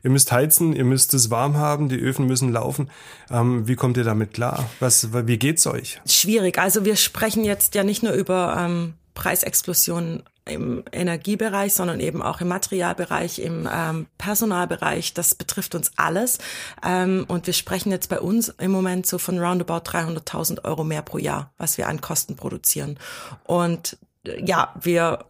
ihr 0.05 0.11
müsst 0.11 0.31
heizen, 0.31 0.75
ihr 0.75 0.85
müsst 0.85 1.15
es 1.15 1.31
warm 1.31 1.57
haben, 1.57 1.89
die 1.89 1.97
Öfen 1.97 2.27
müssen 2.27 2.53
laufen. 2.53 2.91
Ähm, 3.31 3.67
wie 3.67 3.77
kommt 3.77 3.97
ihr 3.97 4.05
damit 4.05 4.35
klar? 4.35 4.69
Was, 4.79 5.09
wie 5.27 5.39
geht's 5.39 5.67
euch? 5.67 6.03
Schwierig. 6.07 6.59
Also 6.59 6.85
wir 6.85 6.97
sprechen 6.97 7.45
jetzt 7.45 7.75
ja 7.75 7.83
nicht 7.83 8.03
nur 8.03 8.13
über 8.13 8.55
ähm, 8.59 8.93
Preisexplosionen 9.15 10.23
im 10.49 10.85
Energiebereich, 10.93 11.75
sondern 11.75 12.01
eben 12.01 12.23
auch 12.23 12.41
im 12.41 12.49
Materialbereich, 12.49 13.39
im 13.39 13.69
ähm, 13.73 14.07
Personalbereich. 14.19 15.15
Das 15.15 15.35
betrifft 15.35 15.75
uns 15.75 15.93
alles. 15.97 16.39
Ähm, 16.85 17.25
und 17.29 17.47
wir 17.47 17.55
sprechen 17.55 17.91
jetzt 17.91 18.09
bei 18.09 18.21
uns 18.21 18.49
im 18.49 18.71
Moment 18.71 19.07
so 19.07 19.19
von 19.19 19.39
roundabout 19.39 19.89
300.000 19.91 20.65
Euro 20.65 20.85
mehr 20.85 21.03
pro 21.03 21.19
Jahr, 21.19 21.53
was 21.59 21.79
wir 21.79 21.89
an 21.89 22.01
Kosten 22.01 22.37
produzieren. 22.37 22.99
Und 23.45 23.99
äh, 24.25 24.45
ja, 24.45 24.75
wir 24.81 25.25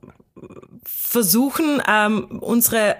versuchen 0.84 1.82
ähm, 1.88 2.38
unsere 2.40 2.96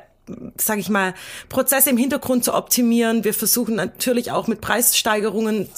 sage 0.57 0.81
ich 0.81 0.89
mal, 0.89 1.15
Prozesse 1.49 1.91
im 1.91 1.97
Hintergrund 1.97 2.45
zu 2.45 2.55
optimieren. 2.55 3.25
Wir 3.25 3.35
versuchen 3.35 3.77
natürlich 3.77 4.31
auch 4.31 4.47
mit 4.47 4.61
Preissteigerungen 4.61 5.69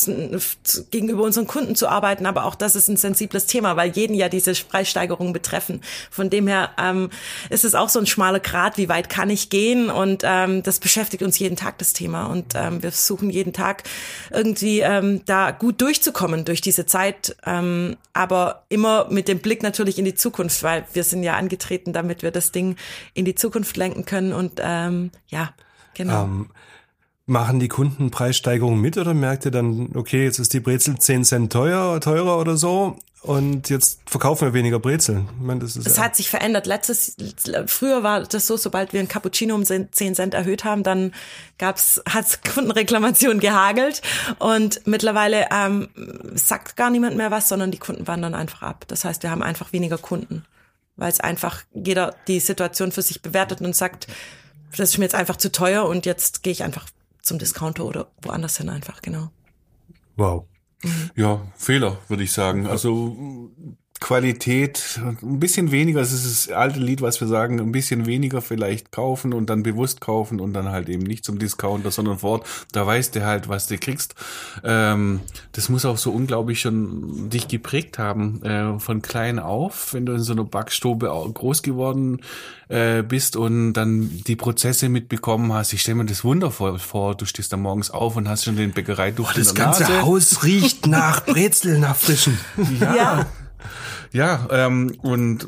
gegenüber 0.90 1.22
unseren 1.22 1.46
Kunden 1.46 1.74
zu 1.74 1.88
arbeiten, 1.88 2.26
aber 2.26 2.44
auch 2.44 2.54
das 2.54 2.76
ist 2.76 2.88
ein 2.88 2.96
sensibles 2.96 3.46
Thema, 3.46 3.76
weil 3.76 3.90
jeden 3.90 4.14
ja 4.14 4.28
diese 4.28 4.52
Preissteigerungen 4.52 5.32
betreffen. 5.32 5.80
Von 6.10 6.30
dem 6.30 6.46
her 6.46 6.70
ähm, 6.78 7.10
ist 7.48 7.64
es 7.64 7.74
auch 7.74 7.88
so 7.88 7.98
ein 7.98 8.06
schmaler 8.06 8.40
Grat, 8.40 8.78
wie 8.78 8.88
weit 8.88 9.08
kann 9.08 9.30
ich 9.30 9.50
gehen 9.50 9.90
und 9.90 10.22
ähm, 10.24 10.62
das 10.62 10.78
beschäftigt 10.78 11.22
uns 11.22 11.38
jeden 11.38 11.56
Tag 11.56 11.78
das 11.78 11.92
Thema 11.92 12.26
und 12.26 12.54
ähm, 12.54 12.82
wir 12.82 12.92
versuchen 12.92 13.30
jeden 13.30 13.52
Tag 13.52 13.84
irgendwie 14.30 14.80
ähm, 14.80 15.22
da 15.26 15.50
gut 15.50 15.80
durchzukommen 15.80 16.44
durch 16.44 16.60
diese 16.60 16.86
Zeit, 16.86 17.36
ähm, 17.46 17.96
aber 18.12 18.64
immer 18.68 19.06
mit 19.10 19.28
dem 19.28 19.38
Blick 19.38 19.62
natürlich 19.62 19.98
in 19.98 20.04
die 20.04 20.14
Zukunft, 20.14 20.62
weil 20.62 20.84
wir 20.92 21.04
sind 21.04 21.22
ja 21.22 21.34
angetreten, 21.34 21.92
damit 21.92 22.22
wir 22.22 22.30
das 22.30 22.52
Ding 22.52 22.76
in 23.14 23.24
die 23.24 23.34
Zukunft 23.34 23.76
lenken 23.76 24.04
können 24.04 24.32
und 24.40 24.60
ähm, 24.62 25.12
ja, 25.28 25.50
genau. 25.94 26.24
Ähm, 26.24 26.50
machen 27.26 27.60
die 27.60 27.68
Kunden 27.68 28.10
Preissteigerungen 28.10 28.80
mit 28.80 28.98
oder 28.98 29.14
merkt 29.14 29.44
ihr 29.44 29.52
dann, 29.52 29.90
okay, 29.94 30.24
jetzt 30.24 30.40
ist 30.40 30.52
die 30.52 30.60
Brezel 30.60 30.98
10 30.98 31.24
Cent 31.24 31.52
teuer, 31.52 32.00
teurer 32.00 32.38
oder 32.38 32.56
so 32.56 32.96
und 33.22 33.68
jetzt 33.68 34.00
verkaufen 34.06 34.48
wir 34.48 34.54
weniger 34.54 34.80
Brezeln? 34.80 35.28
Ich 35.38 35.46
meine, 35.46 35.60
das 35.60 35.76
ist 35.76 35.86
das 35.86 35.98
ja 35.98 36.04
hat 36.04 36.16
sich 36.16 36.30
verändert. 36.30 36.66
Letztes, 36.66 37.16
früher 37.66 38.02
war 38.02 38.22
das 38.22 38.46
so, 38.46 38.56
sobald 38.56 38.92
wir 38.92 39.00
ein 39.00 39.08
Cappuccino 39.08 39.54
um 39.54 39.64
10 39.64 39.92
Cent 39.92 40.34
erhöht 40.34 40.64
haben, 40.64 40.82
dann 40.82 41.12
gab's, 41.58 42.02
hat's 42.08 42.40
Kundenreklamationen 42.54 43.38
gehagelt 43.38 44.00
und 44.38 44.86
mittlerweile 44.86 45.46
ähm, 45.52 45.88
sagt 46.34 46.76
gar 46.76 46.90
niemand 46.90 47.16
mehr 47.16 47.30
was, 47.30 47.48
sondern 47.48 47.70
die 47.70 47.78
Kunden 47.78 48.08
wandern 48.08 48.34
einfach 48.34 48.62
ab. 48.62 48.86
Das 48.88 49.04
heißt, 49.04 49.22
wir 49.22 49.30
haben 49.30 49.42
einfach 49.42 49.72
weniger 49.72 49.98
Kunden, 49.98 50.44
weil 51.00 51.10
es 51.10 51.18
einfach 51.18 51.64
jeder 51.72 52.14
die 52.28 52.38
Situation 52.40 52.92
für 52.92 53.02
sich 53.02 53.22
bewertet 53.22 53.60
und 53.62 53.74
sagt, 53.74 54.06
das 54.76 54.90
ist 54.90 54.98
mir 54.98 55.06
jetzt 55.06 55.14
einfach 55.14 55.36
zu 55.36 55.50
teuer 55.50 55.86
und 55.86 56.06
jetzt 56.06 56.42
gehe 56.42 56.52
ich 56.52 56.62
einfach 56.62 56.86
zum 57.22 57.38
Discounter 57.38 57.84
oder 57.86 58.10
woanders 58.22 58.58
hin 58.58 58.68
einfach, 58.68 59.02
genau. 59.02 59.30
Wow. 60.16 60.44
Ja, 61.16 61.40
Fehler, 61.56 61.98
würde 62.08 62.22
ich 62.22 62.32
sagen. 62.32 62.66
Also 62.66 63.50
Qualität, 64.00 64.98
ein 65.22 65.38
bisschen 65.38 65.70
weniger, 65.70 66.00
es 66.00 66.12
ist 66.12 66.48
das 66.48 66.56
alte 66.56 66.80
Lied, 66.80 67.02
was 67.02 67.20
wir 67.20 67.28
sagen, 67.28 67.60
ein 67.60 67.70
bisschen 67.70 68.06
weniger 68.06 68.40
vielleicht 68.40 68.92
kaufen 68.92 69.34
und 69.34 69.50
dann 69.50 69.62
bewusst 69.62 70.00
kaufen 70.00 70.40
und 70.40 70.54
dann 70.54 70.70
halt 70.70 70.88
eben 70.88 71.02
nicht 71.02 71.24
zum 71.24 71.38
Discounter, 71.38 71.90
sondern 71.90 72.18
vor 72.18 72.30
Ort, 72.30 72.46
da 72.72 72.86
weißt 72.86 73.14
du 73.14 73.24
halt, 73.24 73.48
was 73.48 73.66
du 73.66 73.76
kriegst. 73.76 74.14
Ähm, 74.64 75.20
das 75.52 75.68
muss 75.68 75.84
auch 75.84 75.98
so 75.98 76.12
unglaublich 76.12 76.60
schon 76.60 77.28
dich 77.28 77.46
geprägt 77.46 77.98
haben, 77.98 78.42
äh, 78.42 78.80
von 78.80 79.02
klein 79.02 79.38
auf, 79.38 79.92
wenn 79.92 80.06
du 80.06 80.14
in 80.14 80.20
so 80.20 80.32
einer 80.32 80.44
Backstube 80.44 81.06
groß 81.06 81.62
geworden 81.62 82.22
äh, 82.68 83.02
bist 83.02 83.36
und 83.36 83.74
dann 83.74 84.22
die 84.26 84.36
Prozesse 84.36 84.88
mitbekommen 84.88 85.52
hast. 85.52 85.74
Ich 85.74 85.82
stelle 85.82 85.96
mir 85.96 86.06
das 86.06 86.24
wundervoll 86.24 86.78
vor, 86.78 87.14
du 87.16 87.26
stehst 87.26 87.52
da 87.52 87.58
morgens 87.58 87.90
auf 87.90 88.16
und 88.16 88.28
hast 88.28 88.44
schon 88.44 88.56
den 88.56 88.72
Bäckereiduft 88.72 89.34
Boah, 89.34 89.38
das 89.38 89.50
in 89.50 89.54
der 89.56 89.64
ganze. 89.64 90.02
Haus 90.02 90.42
riecht 90.42 90.86
nach 90.86 91.26
Brezel, 91.26 91.78
nach 91.78 91.96
frischen. 91.96 92.38
Ja, 92.80 92.96
Ja. 92.96 93.26
Ja 94.12 94.46
ähm, 94.50 94.96
und 95.02 95.46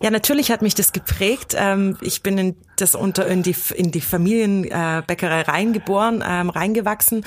Ja, 0.00 0.10
natürlich 0.10 0.50
hat 0.50 0.62
mich 0.62 0.74
das 0.74 0.92
geprägt. 0.92 1.54
Ähm, 1.58 1.96
ich 2.00 2.22
bin 2.22 2.38
in 2.38 2.56
das 2.76 2.94
unter 2.94 3.26
in 3.26 3.42
die 3.42 3.56
in 3.74 3.90
die 3.90 4.00
Familienbäckerei 4.00 5.42
reingeboren, 5.42 6.22
ähm, 6.26 6.50
reingewachsen 6.50 7.24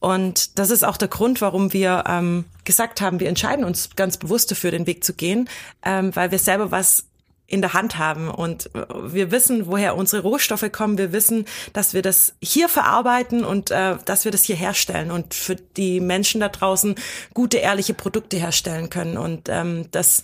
und 0.00 0.58
das 0.58 0.70
ist 0.70 0.84
auch 0.84 0.96
der 0.96 1.08
Grund, 1.08 1.40
warum 1.40 1.72
wir 1.72 2.04
ähm, 2.06 2.44
gesagt 2.64 3.00
haben, 3.00 3.20
wir 3.20 3.28
entscheiden 3.28 3.64
uns 3.64 3.90
ganz 3.96 4.16
bewusst 4.16 4.50
dafür, 4.50 4.70
den 4.70 4.86
Weg 4.86 5.04
zu 5.04 5.14
gehen, 5.14 5.48
weil 5.82 6.30
wir 6.30 6.38
selber 6.38 6.70
was 6.70 7.04
in 7.46 7.60
der 7.60 7.74
Hand 7.74 7.98
haben 7.98 8.28
und 8.30 8.70
wir 8.72 9.30
wissen, 9.30 9.66
woher 9.66 9.96
unsere 9.96 10.22
Rohstoffe 10.22 10.70
kommen. 10.72 10.96
Wir 10.96 11.12
wissen, 11.12 11.44
dass 11.72 11.92
wir 11.92 12.00
das 12.00 12.34
hier 12.40 12.68
verarbeiten 12.68 13.44
und 13.44 13.70
äh, 13.70 13.96
dass 14.04 14.24
wir 14.24 14.32
das 14.32 14.44
hier 14.44 14.56
herstellen 14.56 15.10
und 15.10 15.34
für 15.34 15.56
die 15.56 16.00
Menschen 16.00 16.40
da 16.40 16.48
draußen 16.48 16.94
gute, 17.34 17.58
ehrliche 17.58 17.92
Produkte 17.92 18.38
herstellen 18.38 18.88
können. 18.88 19.18
Und 19.18 19.48
ähm, 19.50 19.88
das 19.90 20.22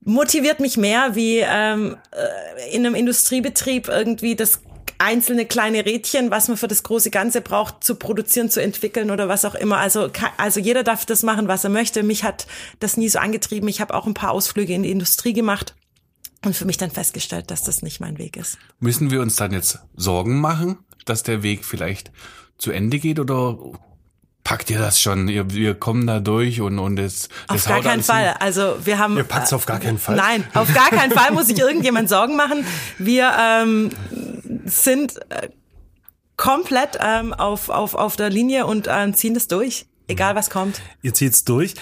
motiviert 0.00 0.58
mich 0.58 0.76
mehr, 0.76 1.14
wie 1.14 1.38
ähm, 1.38 1.96
äh, 2.10 2.74
in 2.74 2.84
einem 2.84 2.96
Industriebetrieb 2.96 3.88
irgendwie 3.88 4.34
das 4.34 4.60
einzelne 4.98 5.46
kleine 5.46 5.86
Rädchen, 5.86 6.32
was 6.32 6.48
man 6.48 6.56
für 6.56 6.66
das 6.66 6.82
große 6.82 7.10
Ganze 7.10 7.40
braucht, 7.40 7.84
zu 7.84 7.94
produzieren, 7.94 8.50
zu 8.50 8.60
entwickeln 8.60 9.12
oder 9.12 9.28
was 9.28 9.44
auch 9.44 9.54
immer. 9.54 9.78
Also, 9.78 10.10
also 10.36 10.58
jeder 10.58 10.82
darf 10.82 11.06
das 11.06 11.22
machen, 11.22 11.46
was 11.46 11.62
er 11.62 11.70
möchte. 11.70 12.02
Mich 12.02 12.24
hat 12.24 12.48
das 12.80 12.96
nie 12.96 13.08
so 13.08 13.20
angetrieben. 13.20 13.68
Ich 13.68 13.80
habe 13.80 13.94
auch 13.94 14.06
ein 14.06 14.14
paar 14.14 14.32
Ausflüge 14.32 14.74
in 14.74 14.82
die 14.82 14.90
Industrie 14.90 15.32
gemacht 15.32 15.76
und 16.44 16.54
für 16.54 16.64
mich 16.64 16.76
dann 16.76 16.90
festgestellt, 16.90 17.50
dass 17.50 17.62
das 17.62 17.82
nicht 17.82 18.00
mein 18.00 18.18
Weg 18.18 18.36
ist. 18.36 18.58
Müssen 18.80 19.10
wir 19.10 19.20
uns 19.20 19.36
dann 19.36 19.52
jetzt 19.52 19.80
Sorgen 19.96 20.40
machen, 20.40 20.78
dass 21.04 21.22
der 21.22 21.42
Weg 21.42 21.64
vielleicht 21.64 22.12
zu 22.58 22.70
Ende 22.70 22.98
geht 22.98 23.18
oder 23.18 23.58
packt 24.44 24.70
ihr 24.70 24.78
das 24.78 25.00
schon? 25.00 25.28
Ihr, 25.28 25.50
wir 25.50 25.74
kommen 25.74 26.06
da 26.06 26.20
durch 26.20 26.60
und, 26.60 26.78
und 26.78 26.98
es, 26.98 27.28
Auf 27.48 27.66
gar 27.66 27.82
keinen? 27.82 28.02
Fall. 28.02 28.34
Also 28.40 28.76
wir 28.84 28.98
haben. 28.98 29.16
Ihr 29.16 29.24
packt's 29.24 29.52
auf 29.52 29.66
gar 29.66 29.78
keinen 29.78 29.98
Fall? 29.98 30.16
Nein, 30.16 30.44
auf 30.54 30.72
gar 30.72 30.90
keinen 30.90 31.12
Fall 31.12 31.32
muss 31.32 31.48
sich 31.48 31.58
irgendjemand 31.58 32.08
Sorgen 32.08 32.36
machen. 32.36 32.64
Wir 32.98 33.32
ähm, 33.38 33.90
sind 34.64 35.16
äh, 35.30 35.48
komplett 36.36 36.98
ähm, 37.00 37.34
auf, 37.34 37.68
auf, 37.68 37.94
auf 37.94 38.16
der 38.16 38.30
Linie 38.30 38.64
und 38.64 38.88
ähm, 38.90 39.12
ziehen 39.12 39.34
das 39.34 39.48
durch, 39.48 39.86
egal 40.06 40.34
was 40.34 40.48
kommt. 40.48 40.80
Ihr 41.02 41.12
zieht's 41.12 41.44
durch. 41.44 41.74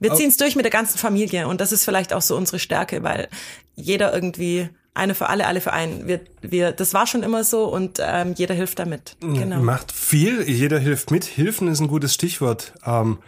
Wir 0.00 0.12
ziehen 0.14 0.28
es 0.28 0.36
durch 0.36 0.54
mit 0.56 0.64
der 0.64 0.72
ganzen 0.72 0.98
Familie 0.98 1.48
und 1.48 1.60
das 1.60 1.72
ist 1.72 1.84
vielleicht 1.84 2.12
auch 2.12 2.20
so 2.20 2.36
unsere 2.36 2.58
Stärke, 2.58 3.02
weil 3.02 3.28
jeder 3.74 4.14
irgendwie 4.14 4.68
eine 4.94 5.14
für 5.14 5.28
alle, 5.28 5.46
alle 5.46 5.60
für 5.60 5.72
einen. 5.72 6.06
Wir, 6.06 6.20
wir, 6.40 6.72
das 6.72 6.94
war 6.94 7.06
schon 7.06 7.22
immer 7.22 7.42
so 7.44 7.64
und 7.64 7.98
ähm, 8.00 8.34
jeder 8.36 8.54
hilft 8.54 8.78
damit. 8.78 9.16
Genau. 9.20 9.60
Macht 9.60 9.92
viel, 9.92 10.48
jeder 10.48 10.78
hilft 10.78 11.10
mit. 11.10 11.24
Hilfen 11.24 11.68
ist 11.68 11.80
ein 11.80 11.88
gutes 11.88 12.14
Stichwort. 12.14 12.72
Ähm, 12.86 13.18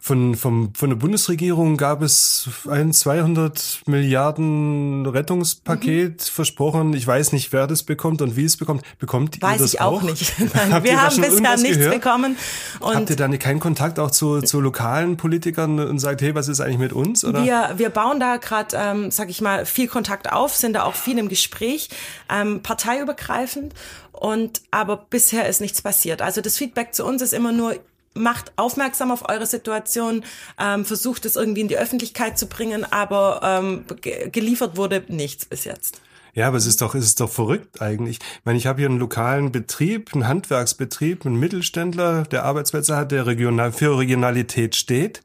von, 0.00 0.36
vom, 0.36 0.72
von 0.74 0.90
der 0.90 0.96
Bundesregierung 0.96 1.76
gab 1.76 2.02
es 2.02 2.48
ein 2.70 2.92
200 2.92 3.82
Milliarden 3.86 5.04
Rettungspaket 5.06 6.20
Mhm. 6.20 6.24
versprochen. 6.32 6.92
Ich 6.94 7.06
weiß 7.06 7.32
nicht, 7.32 7.52
wer 7.52 7.66
das 7.66 7.82
bekommt 7.82 8.22
und 8.22 8.36
wie 8.36 8.44
es 8.44 8.56
bekommt. 8.56 8.82
Bekommt 8.98 9.36
ihr 9.36 9.42
Weiß 9.42 9.58
das 9.60 9.74
ich 9.74 9.80
auch, 9.80 9.94
auch 9.98 10.02
nicht. 10.02 10.32
Nein, 10.54 10.70
ihr 10.70 10.82
wir 10.84 11.02
haben 11.02 11.16
bisher 11.20 11.56
nichts 11.56 11.76
gehört? 11.78 11.94
bekommen. 11.94 12.36
Und 12.80 12.94
Habt 12.94 13.10
ihr 13.10 13.16
da 13.16 13.26
nicht 13.28 13.42
keinen 13.42 13.58
Kontakt 13.60 13.98
auch 13.98 14.10
zu, 14.12 14.40
zu 14.40 14.60
lokalen 14.60 15.16
Politikern 15.16 15.78
und 15.80 15.98
sagt, 15.98 16.22
hey, 16.22 16.34
was 16.34 16.46
ist 16.48 16.60
eigentlich 16.60 16.78
mit 16.78 16.92
uns? 16.92 17.24
Oder? 17.24 17.44
Wir, 17.44 17.74
wir 17.76 17.90
bauen 17.90 18.20
da 18.20 18.36
gerade, 18.36 18.76
ähm, 18.76 19.10
sag 19.10 19.28
ich 19.30 19.40
mal, 19.40 19.66
viel 19.66 19.88
Kontakt 19.88 20.32
auf, 20.32 20.54
sind 20.54 20.74
da 20.74 20.84
auch 20.84 20.94
viel 20.94 21.18
im 21.18 21.28
Gespräch, 21.28 21.90
ähm, 22.30 22.62
parteiübergreifend. 22.62 23.74
Und 24.12 24.62
aber 24.70 24.96
bisher 25.10 25.48
ist 25.48 25.60
nichts 25.60 25.82
passiert. 25.82 26.22
Also 26.22 26.40
das 26.40 26.56
Feedback 26.56 26.94
zu 26.94 27.04
uns 27.04 27.20
ist 27.20 27.32
immer 27.34 27.52
nur 27.52 27.74
macht 28.18 28.52
aufmerksam 28.56 29.10
auf 29.10 29.28
eure 29.28 29.46
Situation, 29.46 30.24
ähm, 30.58 30.84
versucht 30.84 31.24
es 31.24 31.36
irgendwie 31.36 31.62
in 31.62 31.68
die 31.68 31.78
Öffentlichkeit 31.78 32.38
zu 32.38 32.46
bringen, 32.46 32.84
aber 32.84 33.40
ähm, 33.42 33.84
ge 34.00 34.30
geliefert 34.30 34.76
wurde 34.76 35.04
nichts 35.08 35.46
bis 35.46 35.64
jetzt. 35.64 36.00
Ja, 36.34 36.46
aber 36.46 36.56
es 36.56 36.66
ist 36.66 36.82
doch, 36.82 36.94
es 36.94 37.04
ist 37.04 37.20
doch 37.20 37.30
verrückt 37.30 37.82
eigentlich. 37.82 38.18
Ich 38.20 38.44
meine, 38.44 38.58
ich 38.58 38.66
habe 38.66 38.80
hier 38.80 38.88
einen 38.88 38.98
lokalen 39.00 39.50
Betrieb, 39.50 40.14
einen 40.14 40.28
Handwerksbetrieb, 40.28 41.26
einen 41.26 41.36
Mittelständler, 41.36 42.24
der 42.24 42.44
Arbeitsplätze 42.44 42.96
hat, 42.96 43.10
der 43.10 43.26
regional, 43.26 43.72
für 43.72 43.98
Regionalität 43.98 44.76
steht, 44.76 45.22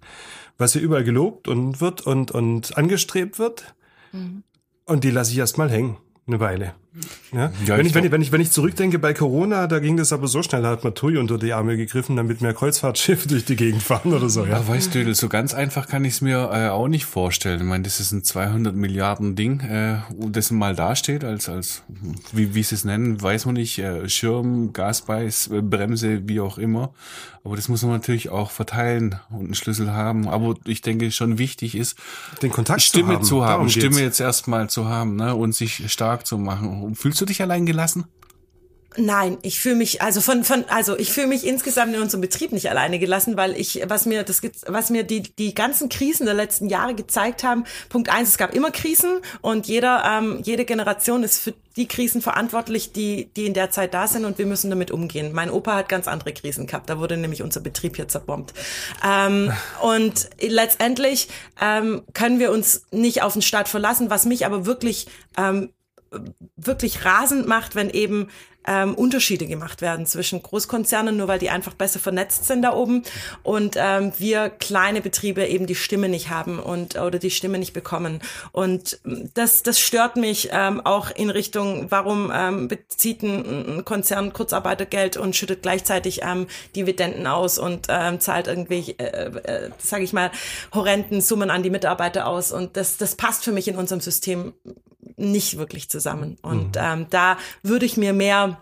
was 0.57 0.73
hier 0.73 0.81
überall 0.81 1.03
gelobt 1.03 1.47
und 1.47 1.81
wird 1.81 2.01
und, 2.01 2.31
und 2.31 2.77
angestrebt 2.77 3.37
wird. 3.37 3.75
Und 4.85 5.03
die 5.03 5.11
lasse 5.11 5.31
ich 5.31 5.37
erstmal 5.37 5.69
hängen, 5.69 5.97
eine 6.25 6.39
Weile. 6.39 6.73
Ja? 7.31 7.51
Ja, 7.65 7.77
wenn, 7.77 7.85
ich 7.85 7.95
wenn, 7.95 8.05
ich, 8.05 8.11
wenn, 8.11 8.21
ich, 8.21 8.31
wenn 8.31 8.41
ich 8.41 8.51
zurückdenke 8.51 8.99
bei 8.99 9.13
Corona, 9.13 9.65
da 9.67 9.79
ging 9.79 9.97
das 9.97 10.13
aber 10.13 10.27
so 10.27 10.43
schnell, 10.43 10.61
da 10.61 10.69
hat 10.69 10.83
man 10.83 10.93
Tui 10.93 11.17
unter 11.17 11.37
die 11.39 11.51
Arme 11.53 11.75
gegriffen, 11.77 12.15
damit 12.15 12.41
mehr 12.41 12.53
Kreuzfahrtschiffe 12.53 13.27
durch 13.29 13.45
die 13.45 13.55
Gegend 13.55 13.81
fahren 13.81 14.13
oder 14.13 14.29
so. 14.29 14.45
Ja. 14.45 14.59
Ja, 14.59 14.67
weißt 14.67 14.93
du, 14.93 15.15
so 15.15 15.29
ganz 15.29 15.53
einfach 15.53 15.87
kann 15.87 16.05
ich 16.05 16.13
es 16.13 16.21
mir 16.21 16.49
äh, 16.53 16.69
auch 16.69 16.87
nicht 16.87 17.05
vorstellen. 17.05 17.59
Ich 17.61 17.65
meine, 17.65 17.83
das 17.83 17.99
ist 17.99 18.11
ein 18.11 18.23
200 18.23 18.75
Milliarden 18.75 19.35
Ding, 19.35 19.61
äh, 19.61 19.97
das 20.29 20.51
mal 20.51 20.75
dasteht 20.75 21.23
als, 21.23 21.49
als 21.49 21.83
wie, 22.31 22.53
wie 22.53 22.63
sie 22.63 22.75
es 22.75 22.85
nennen, 22.85 23.19
weiß 23.21 23.45
man 23.47 23.55
nicht, 23.55 23.79
äh, 23.79 24.07
Schirm, 24.07 24.71
Gasbeiß, 24.73 25.47
äh, 25.47 25.61
Bremse, 25.61 26.27
wie 26.27 26.39
auch 26.39 26.57
immer. 26.59 26.93
Aber 27.45 27.57
das 27.57 27.67
muss 27.67 27.81
man 27.81 27.91
natürlich 27.91 28.29
auch 28.29 28.51
verteilen 28.51 29.19
und 29.29 29.39
einen 29.45 29.53
Schlüssel 29.53 29.91
haben. 29.91 30.29
Aber 30.29 30.53
ich 30.65 30.81
denke, 30.81 31.11
schon 31.11 31.37
wichtig 31.39 31.75
ist, 31.75 31.97
Den 32.41 32.51
Kontakt 32.51 32.81
Stimme 32.81 33.19
zu 33.19 33.25
zu 33.25 33.35
haben. 33.41 33.43
haben, 33.43 33.51
Darum 33.51 33.69
Stimme 33.69 33.89
geht's. 33.89 33.99
jetzt 34.01 34.19
erstmal 34.21 34.69
zu 34.69 34.87
haben 34.87 35.17
ne, 35.17 35.35
und 35.35 35.53
sich 35.53 35.91
stark 35.91 36.25
zu 36.25 36.37
machen. 36.37 36.82
Fühlst 36.93 37.19
du 37.21 37.25
dich 37.25 37.41
allein 37.41 37.65
gelassen? 37.65 38.05
Nein, 38.97 39.37
ich 39.41 39.59
fühle 39.59 39.75
mich 39.75 40.01
also 40.01 40.21
von 40.21 40.43
von 40.43 40.65
also 40.67 40.97
ich 40.97 41.11
fühle 41.11 41.27
mich 41.27 41.47
insgesamt 41.47 41.95
in 41.95 42.01
unserem 42.01 42.21
Betrieb 42.21 42.51
nicht 42.51 42.69
alleine 42.69 42.99
gelassen, 42.99 43.37
weil 43.37 43.57
ich 43.59 43.81
was 43.87 44.05
mir 44.05 44.23
das 44.23 44.41
was 44.67 44.89
mir 44.89 45.03
die 45.03 45.23
die 45.23 45.55
ganzen 45.55 45.89
Krisen 45.89 46.25
der 46.25 46.35
letzten 46.35 46.69
Jahre 46.69 46.93
gezeigt 46.93 47.43
haben. 47.43 47.65
Punkt 47.89 48.09
eins: 48.09 48.29
Es 48.29 48.37
gab 48.37 48.53
immer 48.53 48.71
Krisen 48.71 49.19
und 49.41 49.67
jeder 49.67 50.03
ähm, 50.05 50.41
jede 50.43 50.65
Generation 50.65 51.23
ist 51.23 51.39
für 51.39 51.53
die 51.75 51.87
Krisen 51.87 52.21
verantwortlich, 52.21 52.91
die 52.91 53.31
die 53.35 53.45
in 53.45 53.53
der 53.53 53.71
Zeit 53.71 53.93
da 53.93 54.07
sind 54.07 54.25
und 54.25 54.37
wir 54.37 54.45
müssen 54.45 54.69
damit 54.69 54.91
umgehen. 54.91 55.33
Mein 55.33 55.49
Opa 55.49 55.75
hat 55.75 55.89
ganz 55.89 56.07
andere 56.07 56.33
Krisen 56.33 56.67
gehabt. 56.67 56.89
Da 56.89 56.99
wurde 56.99 57.17
nämlich 57.17 57.41
unser 57.41 57.61
Betrieb 57.61 57.95
hier 57.95 58.07
zerbombt. 58.07 58.53
Ähm, 59.03 59.51
und 59.81 60.29
letztendlich 60.39 61.29
ähm, 61.59 62.03
können 62.13 62.39
wir 62.39 62.51
uns 62.51 62.85
nicht 62.91 63.23
auf 63.23 63.33
den 63.33 63.41
Staat 63.41 63.69
verlassen, 63.69 64.11
was 64.11 64.25
mich 64.25 64.45
aber 64.45 64.65
wirklich 64.67 65.07
ähm, 65.35 65.69
wirklich 66.55 67.05
rasend 67.05 67.47
macht, 67.47 67.75
wenn 67.75 67.89
eben 67.89 68.29
ähm, 68.65 68.95
Unterschiede 68.95 69.45
gemacht 69.45 69.81
werden 69.81 70.05
zwischen 70.05 70.41
Großkonzernen, 70.41 71.17
nur 71.17 71.27
weil 71.27 71.39
die 71.39 71.49
einfach 71.49 71.73
besser 71.73 71.99
vernetzt 71.99 72.45
sind 72.45 72.61
da 72.61 72.73
oben 72.73 73.03
und 73.43 73.75
ähm, 73.77 74.13
wir 74.17 74.49
kleine 74.49 75.01
Betriebe 75.01 75.45
eben 75.45 75.67
die 75.67 75.75
Stimme 75.75 76.09
nicht 76.09 76.29
haben 76.29 76.59
und 76.59 76.95
oder 76.95 77.19
die 77.19 77.31
Stimme 77.31 77.59
nicht 77.59 77.73
bekommen. 77.73 78.21
Und 78.51 78.99
ähm, 79.05 79.29
das, 79.33 79.63
das 79.63 79.79
stört 79.79 80.15
mich 80.15 80.49
ähm, 80.51 80.81
auch 80.81 81.11
in 81.11 81.29
Richtung, 81.29 81.87
warum 81.89 82.31
ähm, 82.33 82.67
bezieht 82.67 83.23
ein, 83.23 83.77
ein 83.77 83.85
Konzern 83.85 84.33
Kurzarbeitergeld 84.33 85.17
und 85.17 85.35
schüttet 85.35 85.61
gleichzeitig 85.61 86.21
ähm, 86.23 86.47
Dividenden 86.75 87.27
aus 87.27 87.59
und 87.59 87.87
ähm, 87.89 88.19
zahlt 88.19 88.47
irgendwie, 88.47 88.95
äh, 88.97 89.27
äh, 89.43 89.69
sage 89.77 90.03
ich 90.03 90.13
mal, 90.13 90.31
horrenden 90.73 91.21
Summen 91.21 91.49
an 91.49 91.63
die 91.63 91.69
Mitarbeiter 91.69 92.27
aus. 92.27 92.51
Und 92.51 92.77
das, 92.77 92.97
das 92.97 93.15
passt 93.15 93.43
für 93.43 93.51
mich 93.51 93.67
in 93.67 93.75
unserem 93.75 94.01
System 94.01 94.53
nicht 95.31 95.57
wirklich 95.57 95.89
zusammen. 95.89 96.37
Und 96.41 96.77
ähm, 96.77 97.07
da 97.09 97.37
würde 97.61 97.85
ich 97.85 97.97
mir 97.97 98.13
mehr 98.13 98.59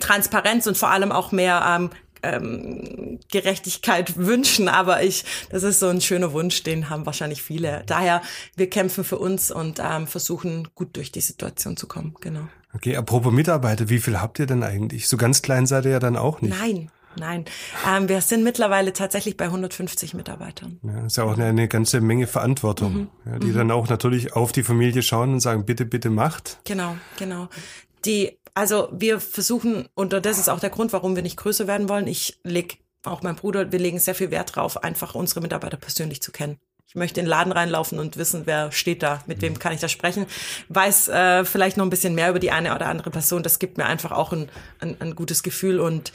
Transparenz 0.00 0.66
und 0.66 0.76
vor 0.76 0.90
allem 0.90 1.12
auch 1.12 1.32
mehr 1.32 1.64
ähm, 1.66 1.90
ähm, 2.22 3.20
Gerechtigkeit 3.30 4.16
wünschen. 4.16 4.68
Aber 4.68 5.02
ich, 5.02 5.24
das 5.50 5.62
ist 5.62 5.80
so 5.80 5.88
ein 5.88 6.00
schöner 6.00 6.32
Wunsch, 6.32 6.62
den 6.62 6.90
haben 6.90 7.06
wahrscheinlich 7.06 7.42
viele. 7.42 7.82
Daher, 7.86 8.22
wir 8.56 8.68
kämpfen 8.70 9.04
für 9.04 9.18
uns 9.18 9.50
und 9.50 9.80
ähm, 9.82 10.06
versuchen 10.06 10.68
gut 10.74 10.96
durch 10.96 11.12
die 11.12 11.20
Situation 11.20 11.76
zu 11.76 11.86
kommen. 11.86 12.14
Genau. 12.20 12.48
Okay, 12.72 12.96
apropos 12.96 13.32
Mitarbeiter, 13.32 13.88
wie 13.88 14.00
viel 14.00 14.20
habt 14.20 14.38
ihr 14.40 14.46
denn 14.46 14.64
eigentlich? 14.64 15.06
So 15.06 15.16
ganz 15.16 15.42
klein 15.42 15.66
seid 15.66 15.84
ihr 15.84 15.92
ja 15.92 16.00
dann 16.00 16.16
auch 16.16 16.40
nicht. 16.40 16.58
Nein, 16.58 16.90
nein. 17.18 17.44
Ähm, 17.88 18.08
wir 18.08 18.20
sind 18.20 18.44
mittlerweile 18.44 18.92
tatsächlich 18.92 19.36
bei 19.36 19.46
150 19.46 20.14
Mitarbeitern. 20.14 20.78
Ja, 20.82 20.94
das 20.96 21.06
ist 21.06 21.16
ja 21.16 21.24
auch 21.24 21.34
eine, 21.34 21.46
eine 21.46 21.68
ganze 21.68 22.00
Menge 22.00 22.26
Verantwortung, 22.26 23.08
ja, 23.24 23.38
die 23.38 23.52
dann 23.52 23.70
auch 23.70 23.88
natürlich 23.88 24.34
auf 24.34 24.52
die 24.52 24.62
Familie 24.62 25.02
schauen 25.02 25.34
und 25.34 25.40
sagen, 25.40 25.64
bitte, 25.64 25.84
bitte 25.84 26.10
macht. 26.10 26.58
Genau, 26.64 26.96
genau. 27.18 27.48
Die, 28.04 28.38
also 28.54 28.88
wir 28.92 29.20
versuchen, 29.20 29.88
und 29.94 30.12
das 30.12 30.38
ist 30.38 30.48
auch 30.48 30.60
der 30.60 30.70
Grund, 30.70 30.92
warum 30.92 31.16
wir 31.16 31.22
nicht 31.22 31.36
größer 31.36 31.66
werden 31.66 31.88
wollen. 31.88 32.06
Ich 32.06 32.38
leg 32.44 32.78
auch 33.04 33.22
mein 33.22 33.36
Bruder, 33.36 33.70
wir 33.72 33.78
legen 33.78 33.98
sehr 33.98 34.14
viel 34.14 34.30
Wert 34.30 34.56
drauf, 34.56 34.82
einfach 34.82 35.14
unsere 35.14 35.40
Mitarbeiter 35.40 35.76
persönlich 35.76 36.22
zu 36.22 36.32
kennen. 36.32 36.58
Ich 36.94 36.94
möchte 36.94 37.18
in 37.18 37.26
den 37.26 37.30
Laden 37.30 37.52
reinlaufen 37.52 37.98
und 37.98 38.16
wissen, 38.18 38.42
wer 38.44 38.70
steht 38.70 39.02
da, 39.02 39.20
mit 39.26 39.42
wem 39.42 39.58
kann 39.58 39.72
ich 39.72 39.80
da 39.80 39.88
sprechen. 39.88 40.26
Weiß 40.68 41.08
äh, 41.08 41.44
vielleicht 41.44 41.76
noch 41.76 41.84
ein 41.84 41.90
bisschen 41.90 42.14
mehr 42.14 42.30
über 42.30 42.38
die 42.38 42.52
eine 42.52 42.72
oder 42.72 42.86
andere 42.86 43.10
Person. 43.10 43.42
Das 43.42 43.58
gibt 43.58 43.78
mir 43.78 43.86
einfach 43.86 44.12
auch 44.12 44.32
ein, 44.32 44.48
ein, 44.78 45.00
ein 45.00 45.16
gutes 45.16 45.42
Gefühl. 45.42 45.80
Und 45.80 46.12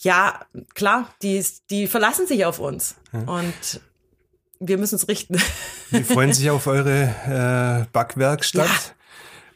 ja, 0.00 0.40
klar, 0.74 1.12
die, 1.22 1.44
die 1.68 1.86
verlassen 1.86 2.26
sich 2.26 2.44
auf 2.44 2.58
uns. 2.58 2.96
Ja. 3.12 3.20
Und 3.20 3.80
wir 4.58 4.78
müssen 4.78 4.96
es 4.96 5.08
richten. 5.08 5.40
Die 5.90 6.04
freuen 6.04 6.32
sich 6.32 6.50
auf 6.50 6.66
eure 6.66 7.02
äh, 7.82 7.86
Backwerkstatt. 7.92 8.66
Ja. 8.66 8.94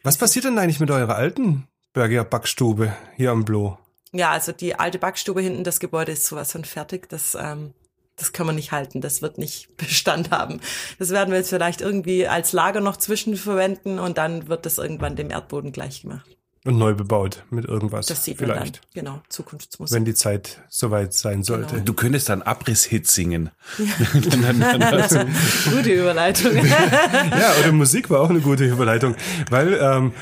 Was 0.03 0.19
passiert 0.19 0.47
denn 0.47 0.59
eigentlich 0.59 0.81
mit 0.81 0.91
eurer 0.91 1.15
alten 1.15 1.69
Berger 1.93 2.25
Backstube 2.25 2.93
hier 3.17 3.31
am 3.31 3.45
Blo? 3.45 3.79
Ja, 4.13 4.31
also 4.31 4.53
die 4.53 4.75
alte 4.75 4.99
Backstube 4.99 5.41
hinten, 5.41 5.65
das 5.65 5.79
Gebäude 5.79 6.13
ist 6.13 6.27
sowas 6.27 6.53
von 6.53 6.65
fertig. 6.65 7.09
Das, 7.09 7.37
ähm, 7.41 7.73
das 8.17 8.33
kann 8.33 8.47
man 8.47 8.57
nicht 8.57 8.73
halten. 8.73 9.01
Das 9.01 9.23
wird 9.23 9.39
nicht 9.39 9.77
Bestand 9.77 10.31
haben. 10.31 10.61
Das 10.99 11.11
werden 11.11 11.31
wir 11.31 11.39
jetzt 11.39 11.51
vielleicht 11.51 11.81
irgendwie 11.81 12.27
als 12.27 12.53
Lager 12.53 12.81
noch 12.81 12.97
zwischen 12.97 13.37
verwenden 13.37 13.99
und 13.99 14.19
dann 14.19 14.49
wird 14.49 14.67
das 14.67 14.79
irgendwann 14.79 15.17
dem 15.17 15.31
Erdboden 15.31 15.73
gleich 15.73 16.03
gemacht. 16.03 16.37
Und 16.67 16.79
neu 16.79 16.95
bebaut 16.95 17.45
mit 17.51 17.67
irgendwas. 17.67 18.07
Das 18.07 18.25
sieht 18.25 18.39
vielleicht. 18.39 18.59
man 18.59 18.73
dann. 18.73 18.81
Genau, 18.95 19.23
Zukunftsmusik. 19.29 19.95
Wenn 19.95 20.07
die 20.07 20.15
Zeit 20.15 20.63
soweit 20.71 21.13
sein 21.13 21.43
genau. 21.43 21.45
sollte. 21.45 21.75
Genau. 21.75 21.85
Du 21.85 21.93
könntest 21.93 22.31
dann 22.31 22.41
Abrisshit 22.41 23.07
singen. 23.07 23.51
Ja. 23.77 23.85
dann, 24.31 24.61
dann, 24.61 24.81
dann 24.81 25.35
gute 25.71 25.93
Überleitung. 25.93 26.57
ja, 26.65 27.53
oder 27.61 27.73
Musik 27.73 28.09
war 28.09 28.21
auch 28.21 28.31
eine 28.31 28.41
gute 28.41 28.65
Überleitung. 28.65 29.15
Weil 29.51 29.75
ähm, 29.75 30.13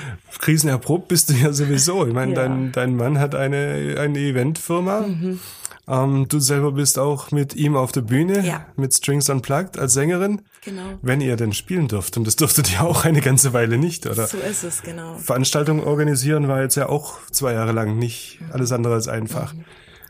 krisenerprobt 0.40 1.06
bist 1.06 1.30
du 1.30 1.34
ja 1.34 1.52
sowieso. 1.52 2.08
Ich 2.08 2.12
meine, 2.12 2.34
ja. 2.34 2.42
dein, 2.42 2.72
dein 2.72 2.96
Mann 2.96 3.20
hat 3.20 3.36
eine, 3.36 3.96
eine 4.00 4.18
Eventfirma. 4.18 5.02
Mhm. 5.02 5.38
Ähm, 5.88 6.26
du 6.28 6.38
selber 6.38 6.72
bist 6.72 6.98
auch 6.98 7.32
mit 7.32 7.54
ihm 7.54 7.76
auf 7.76 7.90
der 7.90 8.02
Bühne, 8.02 8.46
ja. 8.46 8.66
mit 8.76 8.94
Strings 8.94 9.28
Unplugged 9.28 9.78
als 9.78 9.94
Sängerin. 9.94 10.42
Genau. 10.64 10.98
Wenn 11.02 11.20
ihr 11.20 11.36
denn 11.36 11.52
spielen 11.52 11.88
dürft. 11.88 12.16
Und 12.16 12.26
das 12.26 12.36
durftet 12.36 12.72
ihr 12.72 12.82
auch 12.82 13.04
eine 13.04 13.20
ganze 13.20 13.52
Weile 13.52 13.78
nicht, 13.78 14.06
oder? 14.06 14.26
So 14.26 14.38
ist 14.38 14.62
es, 14.62 14.82
genau. 14.82 15.16
Veranstaltungen 15.16 15.82
organisieren 15.82 16.46
war 16.46 16.62
jetzt 16.62 16.76
ja 16.76 16.88
auch 16.88 17.18
zwei 17.30 17.54
Jahre 17.54 17.72
lang 17.72 17.98
nicht 17.98 18.38
alles 18.52 18.70
andere 18.70 18.94
als 18.94 19.08
einfach. 19.08 19.54
Mhm. 19.54 19.64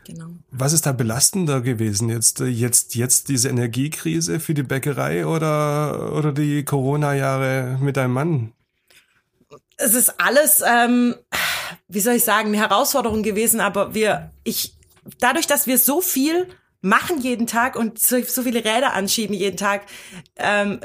Genau. 0.05 0.27
Was 0.51 0.73
ist 0.73 0.85
da 0.85 0.91
belastender 0.91 1.61
gewesen? 1.61 2.09
Jetzt, 2.09 2.41
äh, 2.41 2.45
jetzt, 2.45 2.95
jetzt 2.95 3.29
diese 3.29 3.49
Energiekrise 3.49 4.39
für 4.39 4.53
die 4.53 4.63
Bäckerei 4.63 5.25
oder, 5.25 6.13
oder 6.13 6.31
die 6.33 6.63
Corona-Jahre 6.65 7.77
mit 7.81 7.97
deinem 7.97 8.13
Mann? 8.13 8.53
Es 9.77 9.95
ist 9.95 10.19
alles, 10.19 10.61
ähm, 10.65 11.15
wie 11.87 11.99
soll 11.99 12.15
ich 12.15 12.23
sagen, 12.23 12.49
eine 12.49 12.57
Herausforderung 12.57 13.23
gewesen, 13.23 13.59
aber 13.59 13.93
wir, 13.93 14.31
ich, 14.43 14.75
dadurch, 15.19 15.47
dass 15.47 15.67
wir 15.67 15.77
so 15.77 16.01
viel 16.01 16.47
machen 16.81 17.21
jeden 17.21 17.47
Tag 17.47 17.75
und 17.75 17.99
so, 17.99 18.21
so 18.21 18.43
viele 18.43 18.63
Räder 18.63 18.93
anschieben 18.93 19.33
jeden 19.33 19.57
Tag, 19.57 19.83
ähm, 20.35 20.79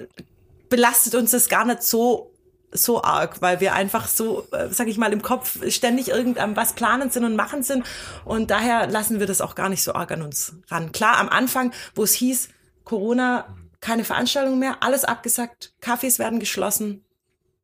belastet 0.69 1.15
uns 1.15 1.33
das 1.33 1.49
gar 1.49 1.65
nicht 1.65 1.83
so 1.83 2.33
so 2.71 3.03
arg, 3.03 3.41
weil 3.41 3.61
wir 3.61 3.73
einfach 3.73 4.07
so, 4.07 4.47
äh, 4.53 4.69
sag 4.71 4.89
ich 4.89 4.99
mal, 4.99 5.13
im 5.13 5.23
Kopf 5.23 5.59
ständig 5.71 6.09
irgendwann 6.09 6.55
was 6.55 6.75
planen 6.75 7.11
sind 7.11 7.25
und 7.25 7.35
machen 7.35 7.63
sind 7.63 7.85
und 8.25 8.51
daher 8.51 8.87
lassen 8.87 9.21
wir 9.21 9.27
das 9.27 9.41
auch 9.41 9.55
gar 9.55 9.71
nicht 9.71 9.83
so 9.83 9.95
arg 9.95 10.13
an 10.13 10.23
uns 10.23 10.55
ran. 10.69 10.93
Klar, 10.93 11.17
am 11.17 11.31
Anfang, 11.31 11.73
wo 11.95 12.05
es 12.05 12.13
hieß, 12.13 12.51
Corona, 12.85 13.47
keine 13.81 14.05
Veranstaltung 14.05 14.59
mehr, 14.59 14.83
alles 14.83 15.05
abgesagt, 15.05 15.73
Cafés 15.83 16.19
werden 16.19 16.41
geschlossen, 16.41 17.05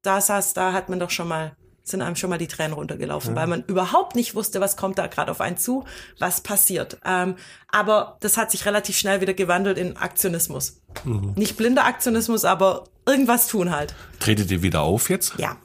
da 0.02 0.20
saß, 0.20 0.54
da 0.54 0.72
hat 0.72 0.88
man 0.88 1.00
doch 1.00 1.10
schon 1.10 1.28
mal 1.28 1.56
sind 1.84 2.00
einem 2.00 2.16
schon 2.16 2.30
mal 2.30 2.38
die 2.38 2.48
Tränen 2.48 2.72
runtergelaufen, 2.72 3.34
ja. 3.34 3.40
weil 3.40 3.46
man 3.46 3.62
überhaupt 3.66 4.16
nicht 4.16 4.34
wusste, 4.34 4.60
was 4.60 4.76
kommt 4.76 4.98
da 4.98 5.06
gerade 5.06 5.30
auf 5.30 5.42
einen 5.42 5.58
zu, 5.58 5.84
was 6.18 6.40
passiert. 6.40 6.98
Ähm, 7.04 7.36
aber 7.70 8.16
das 8.20 8.38
hat 8.38 8.50
sich 8.50 8.64
relativ 8.64 8.96
schnell 8.96 9.20
wieder 9.20 9.34
gewandelt 9.34 9.76
in 9.76 9.96
Aktionismus. 9.96 10.80
Mhm. 11.04 11.34
Nicht 11.36 11.56
blinder 11.58 11.84
Aktionismus, 11.84 12.46
aber 12.46 12.84
irgendwas 13.06 13.48
tun 13.48 13.70
halt. 13.70 13.94
Tretet 14.18 14.50
ihr 14.50 14.62
wieder 14.62 14.80
auf 14.80 15.10
jetzt? 15.10 15.34
Ja. 15.36 15.58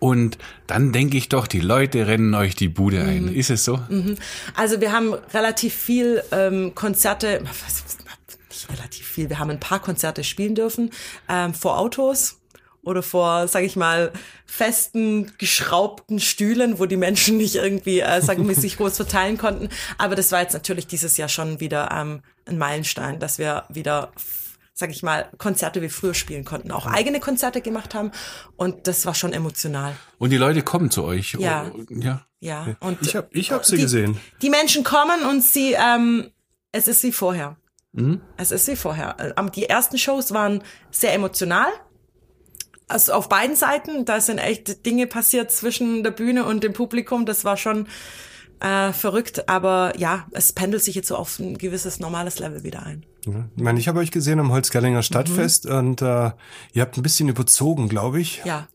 Und 0.00 0.38
dann 0.66 0.92
denke 0.92 1.16
ich 1.16 1.28
doch, 1.28 1.46
die 1.46 1.60
Leute 1.60 2.08
rennen 2.08 2.34
euch 2.34 2.56
die 2.56 2.68
Bude 2.68 3.04
mhm. 3.04 3.08
ein. 3.08 3.28
Ist 3.28 3.50
es 3.50 3.64
so? 3.64 3.78
Mhm. 3.88 4.16
Also 4.54 4.80
wir 4.80 4.90
haben 4.90 5.14
relativ 5.32 5.72
viel 5.72 6.22
ähm, 6.32 6.74
Konzerte, 6.74 7.44
nicht 8.50 8.70
relativ 8.70 9.06
viel, 9.06 9.30
wir 9.30 9.38
haben 9.38 9.50
ein 9.50 9.60
paar 9.60 9.80
Konzerte 9.80 10.24
spielen 10.24 10.56
dürfen 10.56 10.90
ähm, 11.28 11.54
vor 11.54 11.78
Autos 11.78 12.40
oder 12.84 13.02
vor, 13.02 13.48
sag 13.48 13.64
ich 13.64 13.76
mal, 13.76 14.12
festen, 14.46 15.32
geschraubten 15.38 16.20
Stühlen, 16.20 16.78
wo 16.78 16.86
die 16.86 16.96
Menschen 16.96 17.36
nicht 17.36 17.56
irgendwie, 17.56 18.00
äh, 18.00 18.20
sagen 18.20 18.48
wir, 18.48 18.54
sich 18.54 18.76
groß 18.76 18.96
verteilen 18.96 19.38
konnten. 19.38 19.68
Aber 19.98 20.14
das 20.14 20.32
war 20.32 20.42
jetzt 20.42 20.54
natürlich 20.54 20.86
dieses 20.86 21.16
Jahr 21.16 21.28
schon 21.28 21.60
wieder 21.60 21.90
ähm, 21.92 22.22
ein 22.46 22.58
Meilenstein, 22.58 23.18
dass 23.18 23.38
wir 23.38 23.64
wieder 23.68 24.12
sag 24.76 24.90
ich 24.90 25.04
mal, 25.04 25.30
Konzerte 25.38 25.80
wie 25.82 25.88
früher 25.88 26.14
spielen 26.14 26.44
konnten, 26.44 26.72
auch 26.72 26.86
eigene 26.86 27.20
Konzerte 27.20 27.60
gemacht 27.60 27.94
haben 27.94 28.10
und 28.56 28.88
das 28.88 29.06
war 29.06 29.14
schon 29.14 29.32
emotional. 29.32 29.94
Und 30.18 30.30
die 30.30 30.36
Leute 30.36 30.62
kommen 30.62 30.90
zu 30.90 31.04
euch. 31.04 31.36
Ja. 31.38 31.70
Ja. 31.90 32.26
Ja. 32.40 32.76
Und 32.80 33.00
ich 33.00 33.14
habe 33.14 33.28
ich 33.30 33.52
hab 33.52 33.64
sie 33.64 33.76
die, 33.76 33.82
gesehen. 33.82 34.18
Die 34.42 34.50
Menschen 34.50 34.82
kommen 34.82 35.22
und 35.30 35.44
sie, 35.44 35.74
ähm, 35.78 36.30
es 36.72 36.88
ist 36.88 37.04
wie 37.04 37.12
vorher. 37.12 37.56
Mhm. 37.92 38.20
Es 38.36 38.50
ist 38.50 38.66
wie 38.66 38.76
vorher. 38.76 39.34
Äh, 39.36 39.50
die 39.54 39.68
ersten 39.68 39.96
Shows 39.96 40.32
waren 40.32 40.62
sehr 40.90 41.14
emotional 41.14 41.68
also 42.88 43.12
auf 43.12 43.28
beiden 43.28 43.56
Seiten, 43.56 44.04
da 44.04 44.20
sind 44.20 44.38
echt 44.38 44.84
Dinge 44.86 45.06
passiert 45.06 45.50
zwischen 45.50 46.02
der 46.02 46.10
Bühne 46.10 46.44
und 46.44 46.62
dem 46.62 46.72
Publikum. 46.72 47.26
Das 47.26 47.44
war 47.44 47.56
schon 47.56 47.86
äh, 48.60 48.92
verrückt, 48.92 49.48
aber 49.48 49.92
ja, 49.96 50.26
es 50.32 50.52
pendelt 50.52 50.82
sich 50.82 50.94
jetzt 50.94 51.08
so 51.08 51.16
auf 51.16 51.38
ein 51.38 51.58
gewisses 51.58 52.00
normales 52.00 52.38
Level 52.38 52.62
wieder 52.62 52.82
ein. 52.84 53.04
Ja. 53.26 53.48
Ich 53.56 53.62
meine, 53.62 53.78
ich 53.78 53.88
habe 53.88 54.00
euch 54.00 54.10
gesehen 54.10 54.38
am 54.38 54.52
Holzgerlinger 54.52 55.02
Stadtfest 55.02 55.66
mhm. 55.66 55.76
und 55.76 56.02
äh, 56.02 56.30
ihr 56.72 56.82
habt 56.82 56.96
ein 56.96 57.02
bisschen 57.02 57.28
überzogen, 57.28 57.88
glaube 57.88 58.20
ich. 58.20 58.42
Ja 58.44 58.68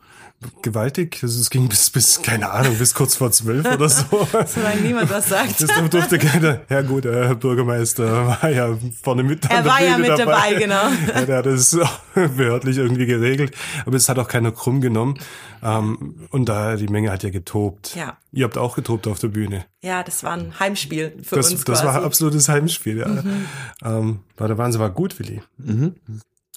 gewaltig. 0.62 1.20
Also 1.22 1.40
es 1.40 1.50
ging 1.50 1.68
bis, 1.68 1.90
bis, 1.90 2.22
keine 2.22 2.52
Ahnung, 2.52 2.78
bis 2.78 2.94
kurz 2.94 3.16
vor 3.16 3.32
zwölf 3.32 3.66
oder 3.66 3.90
so. 3.90 4.28
Solange 4.46 4.82
niemand 4.82 5.10
was 5.10 5.30
sagt. 5.30 5.62
Das 5.62 5.90
durfte 5.90 6.18
keiner, 6.18 6.62
ja 6.70 6.82
gut, 6.82 7.06
der 7.06 7.28
Herr 7.28 7.36
Bürgermeister 7.36 8.28
war 8.28 8.50
ja 8.50 8.78
vorne 9.02 9.24
mit 9.24 9.50
Er 9.50 9.66
war 9.66 9.82
ja 9.84 9.98
mit 9.98 10.10
dabei, 10.10 10.26
dabei 10.26 10.54
genau. 10.54 10.82
Ja, 11.14 11.26
der 11.26 11.38
hat 11.38 11.46
das 11.46 11.78
behördlich 12.14 12.78
irgendwie 12.80 13.06
geregelt. 13.06 13.56
Aber 13.86 13.98
es 13.98 14.08
hat 14.08 14.18
auch 14.20 14.28
keiner 14.28 14.52
krumm 14.52 14.82
genommen. 14.82 15.20
Ähm, 15.62 16.28
und 16.30 16.48
da, 16.48 16.76
die 16.78 16.88
Menge 16.88 17.12
hat 17.12 17.24
ja 17.24 17.30
getobt. 17.30 17.96
Ja. 17.96 18.18
Ihr 18.32 18.46
habt 18.46 18.58
auch 18.58 18.76
getobt 18.76 19.08
auf 19.08 19.20
der 19.20 19.28
Bühne. 19.30 19.66
Ja, 19.82 20.04
das 20.04 20.24
war 20.24 20.34
ein 20.34 20.58
Heimspiel 20.60 21.18
für 21.22 21.36
das, 21.36 21.52
uns 21.52 21.64
Das 21.66 21.82
quasi. 21.82 21.94
war 21.94 22.04
absolutes 22.04 22.48
Heimspiel, 22.48 22.98
ja. 23.00 23.08
Mhm. 23.08 23.46
Ähm, 23.84 24.20
war, 24.38 24.48
da 24.48 24.58
waren 24.58 24.72
sie 24.72 24.78
aber 24.78 24.90
gut, 24.90 25.20
Willi. 25.20 25.42
Mhm. 25.58 25.96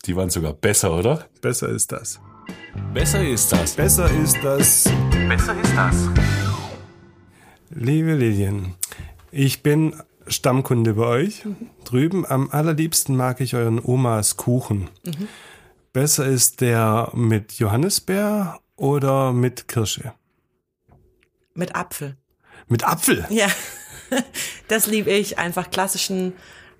Die 0.05 0.17
waren 0.17 0.31
sogar 0.31 0.53
besser, 0.53 0.93
oder? 0.97 1.27
Besser 1.41 1.69
ist 1.69 1.93
das. 1.93 2.21
Besser 2.95 3.27
ist 3.27 3.53
das. 3.53 3.75
Besser 3.75 4.11
ist 4.11 4.37
das. 4.43 4.85
Besser 5.29 5.61
ist 5.61 5.77
das. 5.77 6.09
Liebe 7.71 8.15
Lilien, 8.15 8.75
ich 9.31 9.63
bin 9.63 9.95
Stammkunde 10.27 10.95
bei 10.95 11.05
euch. 11.05 11.45
Mhm. 11.45 11.57
Drüben 11.85 12.27
am 12.27 12.51
allerliebsten 12.51 13.17
mag 13.17 13.41
ich 13.41 13.55
euren 13.55 13.79
Omas 13.83 14.37
Kuchen. 14.37 14.89
Mhm. 15.05 15.29
Besser 15.93 16.27
ist 16.27 16.63
der 16.63 17.11
mit 17.15 17.55
Johannisbeer 17.55 18.61
oder 18.77 19.33
mit 19.33 19.69
Kirsche? 19.69 20.15
Mit 21.55 21.77
Apfel. 21.77 22.17
Mit 22.69 22.85
Apfel? 22.85 23.27
Ja, 23.29 23.49
das 24.69 24.87
liebe 24.87 25.11
ich. 25.11 25.39
Einfach 25.39 25.71
klassischen 25.71 26.33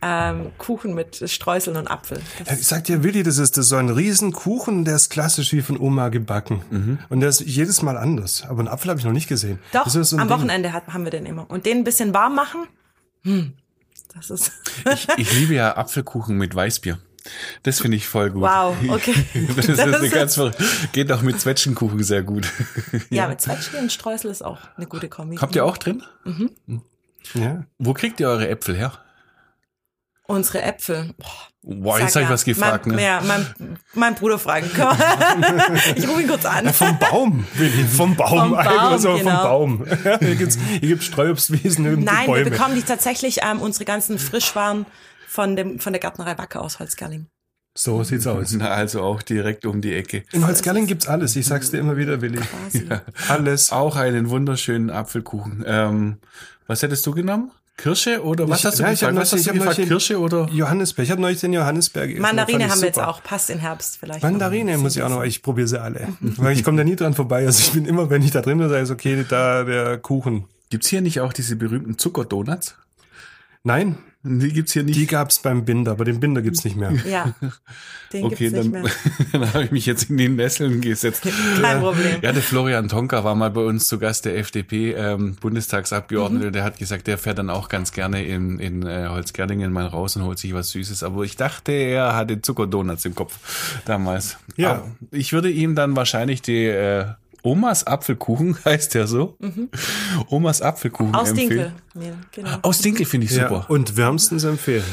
ähm, 0.03 0.51
Kuchen 0.59 0.95
mit 0.95 1.29
Streuseln 1.31 1.77
und 1.77 1.89
Apfel. 1.89 2.21
Das 2.45 2.61
ich 2.61 2.67
sag 2.67 2.85
dir, 2.85 3.03
Willi, 3.05 3.23
das 3.23 3.39
ist, 3.39 3.57
das 3.57 3.67
ist 3.67 3.69
so 3.71 3.77
ein 3.77 3.89
Riesenkuchen, 3.89 4.85
der 4.85 4.97
ist 4.97 5.11
klassisch 5.11 5.53
wie 5.53 5.63
von 5.63 5.79
Oma 5.79 6.09
gebacken. 6.09 6.63
Mhm. 6.71 6.99
Und 7.09 7.21
der 7.21 7.29
ist 7.29 7.41
jedes 7.41 7.83
Mal 7.83 7.97
anders. 7.97 8.45
Aber 8.49 8.59
einen 8.59 8.69
Apfel 8.69 8.91
habe 8.91 8.99
ich 8.99 9.07
noch 9.07 9.13
nicht 9.13 9.29
gesehen. 9.29 9.61
Doch, 9.73 9.87
so 9.89 10.01
am 10.17 10.29
Ding. 10.29 10.37
Wochenende 10.37 10.73
hat, 10.73 10.89
haben 10.89 11.05
wir 11.05 11.11
den 11.11 11.25
immer. 11.25 11.49
Und 11.49 11.67
den 11.67 11.79
ein 11.79 11.85
bisschen 11.85 12.13
warm 12.13 12.35
machen. 12.35 12.67
Hm, 13.23 13.53
das 14.15 14.31
ist. 14.31 14.53
ich, 14.93 15.09
ich 15.17 15.33
liebe 15.35 15.55
ja 15.55 15.77
Apfelkuchen 15.77 16.37
mit 16.37 16.55
Weißbier. 16.55 16.99
Das 17.63 17.81
finde 17.81 17.97
ich 17.97 18.09
voll 18.09 18.31
gut. 18.31 18.43
Wow, 18.43 18.77
okay. 18.89 19.15
das, 19.55 19.67
das 19.67 19.69
ist 19.69 19.81
eine 19.81 20.09
ganz 20.09 20.41
geht 20.93 21.13
auch 21.13 21.23
mit 21.23 21.41
Zwetschgenkuchen 21.41 22.03
sehr 22.03 22.23
gut. 22.23 22.49
ja, 23.11 23.29
mit 23.29 23.41
Zwetschgen 23.41 23.79
und 23.79 23.93
Streusel 23.93 24.31
ist 24.31 24.45
auch 24.45 24.59
eine 24.77 24.87
gute 24.87 25.09
Kombi. 25.09 25.37
Habt 25.37 25.55
ihr 25.55 25.65
auch 25.65 25.77
drin? 25.77 26.03
Mhm. 26.25 26.51
Ja. 27.35 27.65
Wo 27.79 27.95
kriegt 27.95 28.19
ihr 28.19 28.29
eure 28.29 28.49
Äpfel 28.49 28.77
her? 28.77 28.99
Unsere 30.33 30.63
Äpfel. 30.63 31.13
Boah, 31.19 31.75
Boah 31.77 32.01
jetzt 32.01 32.17
habe 32.17 32.25
ich 32.25 32.31
was 32.31 32.47
gefragt. 32.47 32.87
Mein, 32.87 32.97
ne? 32.97 33.03
Ja, 33.03 33.21
mein, 33.21 33.47
mein 33.93 34.15
Bruder 34.15 34.39
fragen. 34.39 34.65
ich 35.95 36.09
rufe 36.09 36.23
ihn 36.23 36.27
kurz 36.27 36.47
an. 36.47 36.65
Ja, 36.65 36.73
vom 36.73 36.99
Baum, 36.99 37.47
Willi, 37.53 37.85
vom 37.85 38.17
Baum. 38.17 38.39
Vom 38.39 38.51
Baum, 38.53 38.67
also 38.67 39.15
genau. 39.19 39.31
vom 39.67 39.85
Baum. 39.85 39.87
hier 40.21 40.37
gibt 40.37 40.55
hier 40.55 40.81
gibt's 40.81 41.05
Streuobstwiesen 41.05 41.87
und 41.87 42.05
Nein, 42.05 42.25
Bäume. 42.25 42.47
wir 42.47 42.51
bekommen 42.51 42.77
die 42.77 42.83
tatsächlich 42.83 43.41
ähm, 43.43 43.61
unsere 43.61 43.85
ganzen 43.85 44.19
Frischwaren 44.19 44.87
von 45.29 45.55
dem 45.55 45.81
von 45.81 45.93
der 45.93 46.01
Gärtnerei 46.01 46.39
Wacker 46.39 46.63
aus 46.63 46.79
Holzgerling. 46.79 47.27
So 47.75 48.03
sieht's 48.05 48.27
aus. 48.27 48.53
Na, 48.53 48.71
also 48.71 49.03
auch 49.03 49.21
direkt 49.21 49.67
um 49.67 49.83
die 49.83 49.95
Ecke. 49.95 50.25
In 50.33 50.47
Holzgerling 50.47 50.87
gibt's 50.87 51.09
alles. 51.09 51.37
Ich 51.37 51.45
sag's 51.45 51.71
dir 51.71 51.79
immer 51.79 51.99
wieder, 51.99 52.23
Willi. 52.23 52.41
Quasi. 52.41 52.87
Ja. 52.89 53.03
Alles. 53.29 53.71
Auch 53.71 53.97
einen 53.97 54.31
wunderschönen 54.31 54.89
Apfelkuchen. 54.89 55.63
Ähm, 55.67 56.21
was 56.67 56.83
hättest 56.83 57.07
du 57.07 57.13
genommen? 57.13 57.51
Kirsche 57.77 58.23
oder 58.23 58.49
was 58.49 58.61
Ich- 58.61 58.67
hast 58.67 58.79
du 58.79 58.83
ja, 58.83 58.93
ich 58.93 59.03
hab 59.03 59.11
gefragt? 59.11 59.15
noch- 59.15 59.21
Was 59.23 59.33
hast 59.33 59.79
du 59.79 59.83
den- 59.83 59.89
Kirsche 59.89 60.21
oder? 60.21 60.49
Johannisbeer. 60.53 61.05
Ich 61.05 61.11
habe 61.11 61.21
neulich 61.23 61.41
den 61.41 61.53
Johannisbeer 61.53 62.07
gegessen. 62.07 62.23
Mandarine 62.23 62.69
haben 62.71 62.81
wir 62.81 62.87
jetzt 62.89 62.99
auch, 63.01 63.23
passt 63.23 63.51
in 63.51 63.59
Herbst 63.59 63.97
vielleicht. 63.99 64.23
Mandarine 64.23 64.77
muss 64.79 64.95
ich 64.97 65.03
auch 65.03 65.09
noch, 65.09 65.23
ich 65.25 65.43
probiere 65.43 65.67
sie 65.67 65.81
alle. 65.81 66.09
Weil 66.21 66.53
ich 66.57 66.65
komme 66.65 66.77
da 66.77 66.85
nie 66.85 66.97
dran 66.97 67.15
vorbei. 67.15 67.47
Also 67.47 67.61
ich 67.61 67.73
bin 67.73 67.87
immer, 67.87 68.11
wenn 68.11 68.23
ich 68.23 68.31
da 68.31 68.41
drin 68.43 68.59
bin, 68.59 68.69
sage 68.69 68.83
ich, 68.85 68.91
okay, 68.91 69.25
da 69.29 69.65
der 69.65 69.99
Kuchen. 69.99 70.45
Gibt's 70.71 70.89
hier 70.89 71.01
nicht 71.01 71.21
auch 71.21 71.33
diese 71.33 71.57
berühmten 71.57 71.99
Zuckerdonuts? 71.99 72.77
Nein, 73.65 73.97
Die 74.25 74.53
gibt's 74.53 74.73
hier 74.73 74.85
nicht. 74.85 74.97
die 74.97 75.07
gab's 75.07 75.41
beim 75.41 75.65
Binder, 75.65 75.93
aber 75.93 76.05
den 76.05 76.21
Binder 76.21 76.43
gibt's 76.43 76.65
nicht 76.65 76.77
mehr. 76.77 76.93
Ja, 77.09 77.35
den 78.13 78.25
okay, 78.25 78.37
gibt's 78.37 78.53
nicht 78.53 78.75
dann, 78.75 78.83
mehr. 78.83 78.93
dann 79.33 79.53
habe 79.53 79.65
ich 79.65 79.73
mich 79.73 79.85
jetzt 79.85 80.11
in 80.11 80.17
die 80.17 80.29
Nesseln 80.29 80.81
gesetzt. 80.81 81.27
Kein 81.61 81.81
Problem. 81.81 82.19
Ja, 82.23 82.31
der 82.31 82.43
Florian 82.43 82.89
Tonka 82.89 83.25
war 83.25 83.35
mal 83.35 83.51
bei 83.51 83.63
uns 83.63 83.89
zu 83.89 83.99
Gast, 83.99 84.25
der 84.25 84.39
FDP-Bundestagsabgeordnete. 84.39 86.47
Mhm. 86.47 86.53
Der 86.53 86.63
hat 86.63 86.79
gesagt, 86.79 87.09
der 87.09 87.19
fährt 87.19 87.39
dann 87.39 87.51
auch 87.51 87.69
ganz 87.69 87.93
gerne 87.93 88.25
in, 88.25 88.61
in 88.61 88.87
äh, 88.87 89.09
Holzgerlingen 89.09 89.73
mal 89.73 89.87
raus 89.87 90.15
und 90.15 90.23
holt 90.23 90.39
sich 90.39 90.55
was 90.55 90.71
Süßes. 90.71 91.03
Aber 91.03 91.25
ich 91.25 91.37
dachte, 91.37 91.73
er 91.73 92.15
hatte 92.15 92.41
Zuckerdonuts 92.41 93.05
im 93.05 93.17
Kopf 93.17 93.81
damals. 93.87 94.37
Ja. 94.57 94.73
Aber 94.73 94.87
ich 95.11 95.33
würde 95.33 95.51
ihm 95.51 95.75
dann 95.75 95.97
wahrscheinlich 95.97 96.43
die 96.43 96.67
äh, 96.67 97.07
Omas 97.43 97.87
Apfelkuchen, 97.87 98.57
heißt 98.65 98.95
der 98.95 99.07
so? 99.07 99.37
Omas 100.29 100.63
Apfelkuchen 100.63 101.11
Mhm. 101.11 101.15
Aus 101.15 101.31
empfehlen. 101.31 101.49
Dinkel. 101.95 102.09
Ja, 102.09 102.15
genau. 102.31 102.59
Aus 102.63 102.79
Dinkel 102.81 103.07
finde 103.07 103.27
ich 103.27 103.33
Ja, 103.33 103.49
super. 103.49 103.69
und 103.71 103.97
wärmstens 103.97 104.45
empfehlen. 104.45 104.85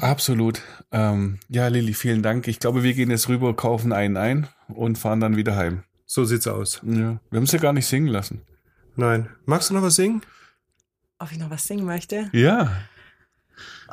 Absolut. 0.00 0.60
Ähm, 0.92 1.38
ja, 1.48 1.68
Lilly, 1.68 1.94
vielen 1.94 2.22
Dank. 2.22 2.46
Ich 2.46 2.60
glaube, 2.60 2.82
wir 2.82 2.92
gehen 2.94 3.10
jetzt 3.10 3.28
rüber, 3.28 3.54
kaufen 3.56 3.92
einen 3.92 4.16
ein 4.18 4.46
und 4.68 4.98
fahren 4.98 5.20
dann 5.20 5.36
wieder 5.36 5.56
heim. 5.56 5.82
So 6.04 6.24
sieht's 6.24 6.46
aus. 6.46 6.80
Ja. 6.84 7.20
Wir 7.30 7.36
haben 7.36 7.44
es 7.44 7.52
ja 7.52 7.58
gar 7.58 7.72
nicht 7.72 7.86
singen 7.86 8.08
lassen. 8.08 8.42
Nein. 8.96 9.28
Magst 9.46 9.70
du 9.70 9.74
noch 9.74 9.82
was 9.82 9.94
singen? 9.96 10.22
Ob 11.18 11.32
ich 11.32 11.38
noch 11.38 11.50
was 11.50 11.66
singen 11.66 11.84
möchte? 11.86 12.28
Ja, 12.32 12.70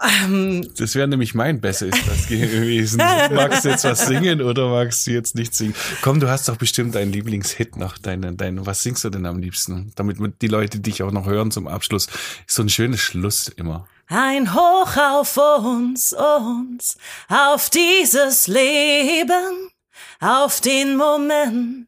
Ähm, 0.03 0.67
das 0.77 0.95
wäre 0.95 1.07
nämlich 1.07 1.33
mein 1.33 1.61
Besser 1.61 1.87
ist 1.87 2.07
das 2.07 2.27
gewesen. 2.27 2.97
magst 2.97 3.63
du 3.65 3.69
jetzt 3.69 3.85
was 3.85 4.05
singen 4.05 4.41
oder 4.41 4.69
magst 4.69 5.07
du 5.07 5.11
jetzt 5.11 5.35
nicht 5.35 5.55
singen? 5.55 5.75
Komm, 6.01 6.19
du 6.19 6.29
hast 6.29 6.49
doch 6.49 6.57
bestimmt 6.57 6.95
deinen 6.95 7.11
Lieblingshit 7.11 7.77
noch. 7.77 7.97
Deine, 7.97 8.33
deine, 8.33 8.65
was 8.65 8.83
singst 8.83 9.03
du 9.03 9.09
denn 9.09 9.25
am 9.25 9.39
liebsten? 9.39 9.93
Damit 9.95 10.17
die 10.41 10.47
Leute 10.47 10.79
dich 10.79 11.01
auch 11.03 11.11
noch 11.11 11.25
hören 11.25 11.51
zum 11.51 11.67
Abschluss. 11.67 12.07
Ist 12.45 12.55
so 12.55 12.63
ein 12.63 12.69
schönes 12.69 12.99
Schluss 12.99 13.47
immer. 13.47 13.87
Ein 14.07 14.53
Hoch 14.53 14.97
auf 14.97 15.37
uns, 15.37 16.13
uns, 16.13 16.97
auf 17.27 17.69
dieses 17.71 18.47
Leben, 18.47 19.71
auf 20.19 20.61
den 20.61 20.95
Moment, 20.95 21.87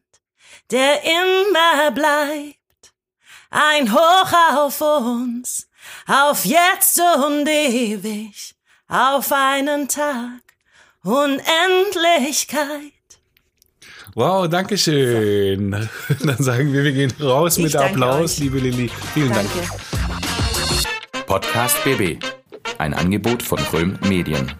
der 0.70 1.02
immer 1.04 1.92
bleibt. 1.92 2.58
Ein 3.50 3.92
Hoch 3.92 4.32
auf 4.56 4.80
uns, 4.80 5.67
auf 6.06 6.44
jetzt 6.44 7.00
und 7.00 7.48
ewig, 7.48 8.54
auf 8.88 9.32
einen 9.32 9.88
Tag, 9.88 10.42
Unendlichkeit. 11.02 12.92
Wow, 14.14 14.48
danke 14.48 14.76
schön. 14.78 15.70
Dann 16.24 16.38
sagen 16.38 16.72
wir, 16.72 16.82
wir 16.82 16.92
gehen 16.92 17.12
raus 17.20 17.56
Ich 17.58 17.64
mit 17.64 17.76
Applaus, 17.76 18.32
euch. 18.32 18.38
liebe 18.38 18.58
Lilly. 18.58 18.90
Vielen 19.14 19.32
Dank. 19.32 19.48
Danke. 19.54 21.24
Podcast 21.26 21.76
BB. 21.84 22.18
Ein 22.78 22.94
Angebot 22.94 23.42
von 23.42 23.58
Röhm 23.72 23.98
Medien. 24.08 24.52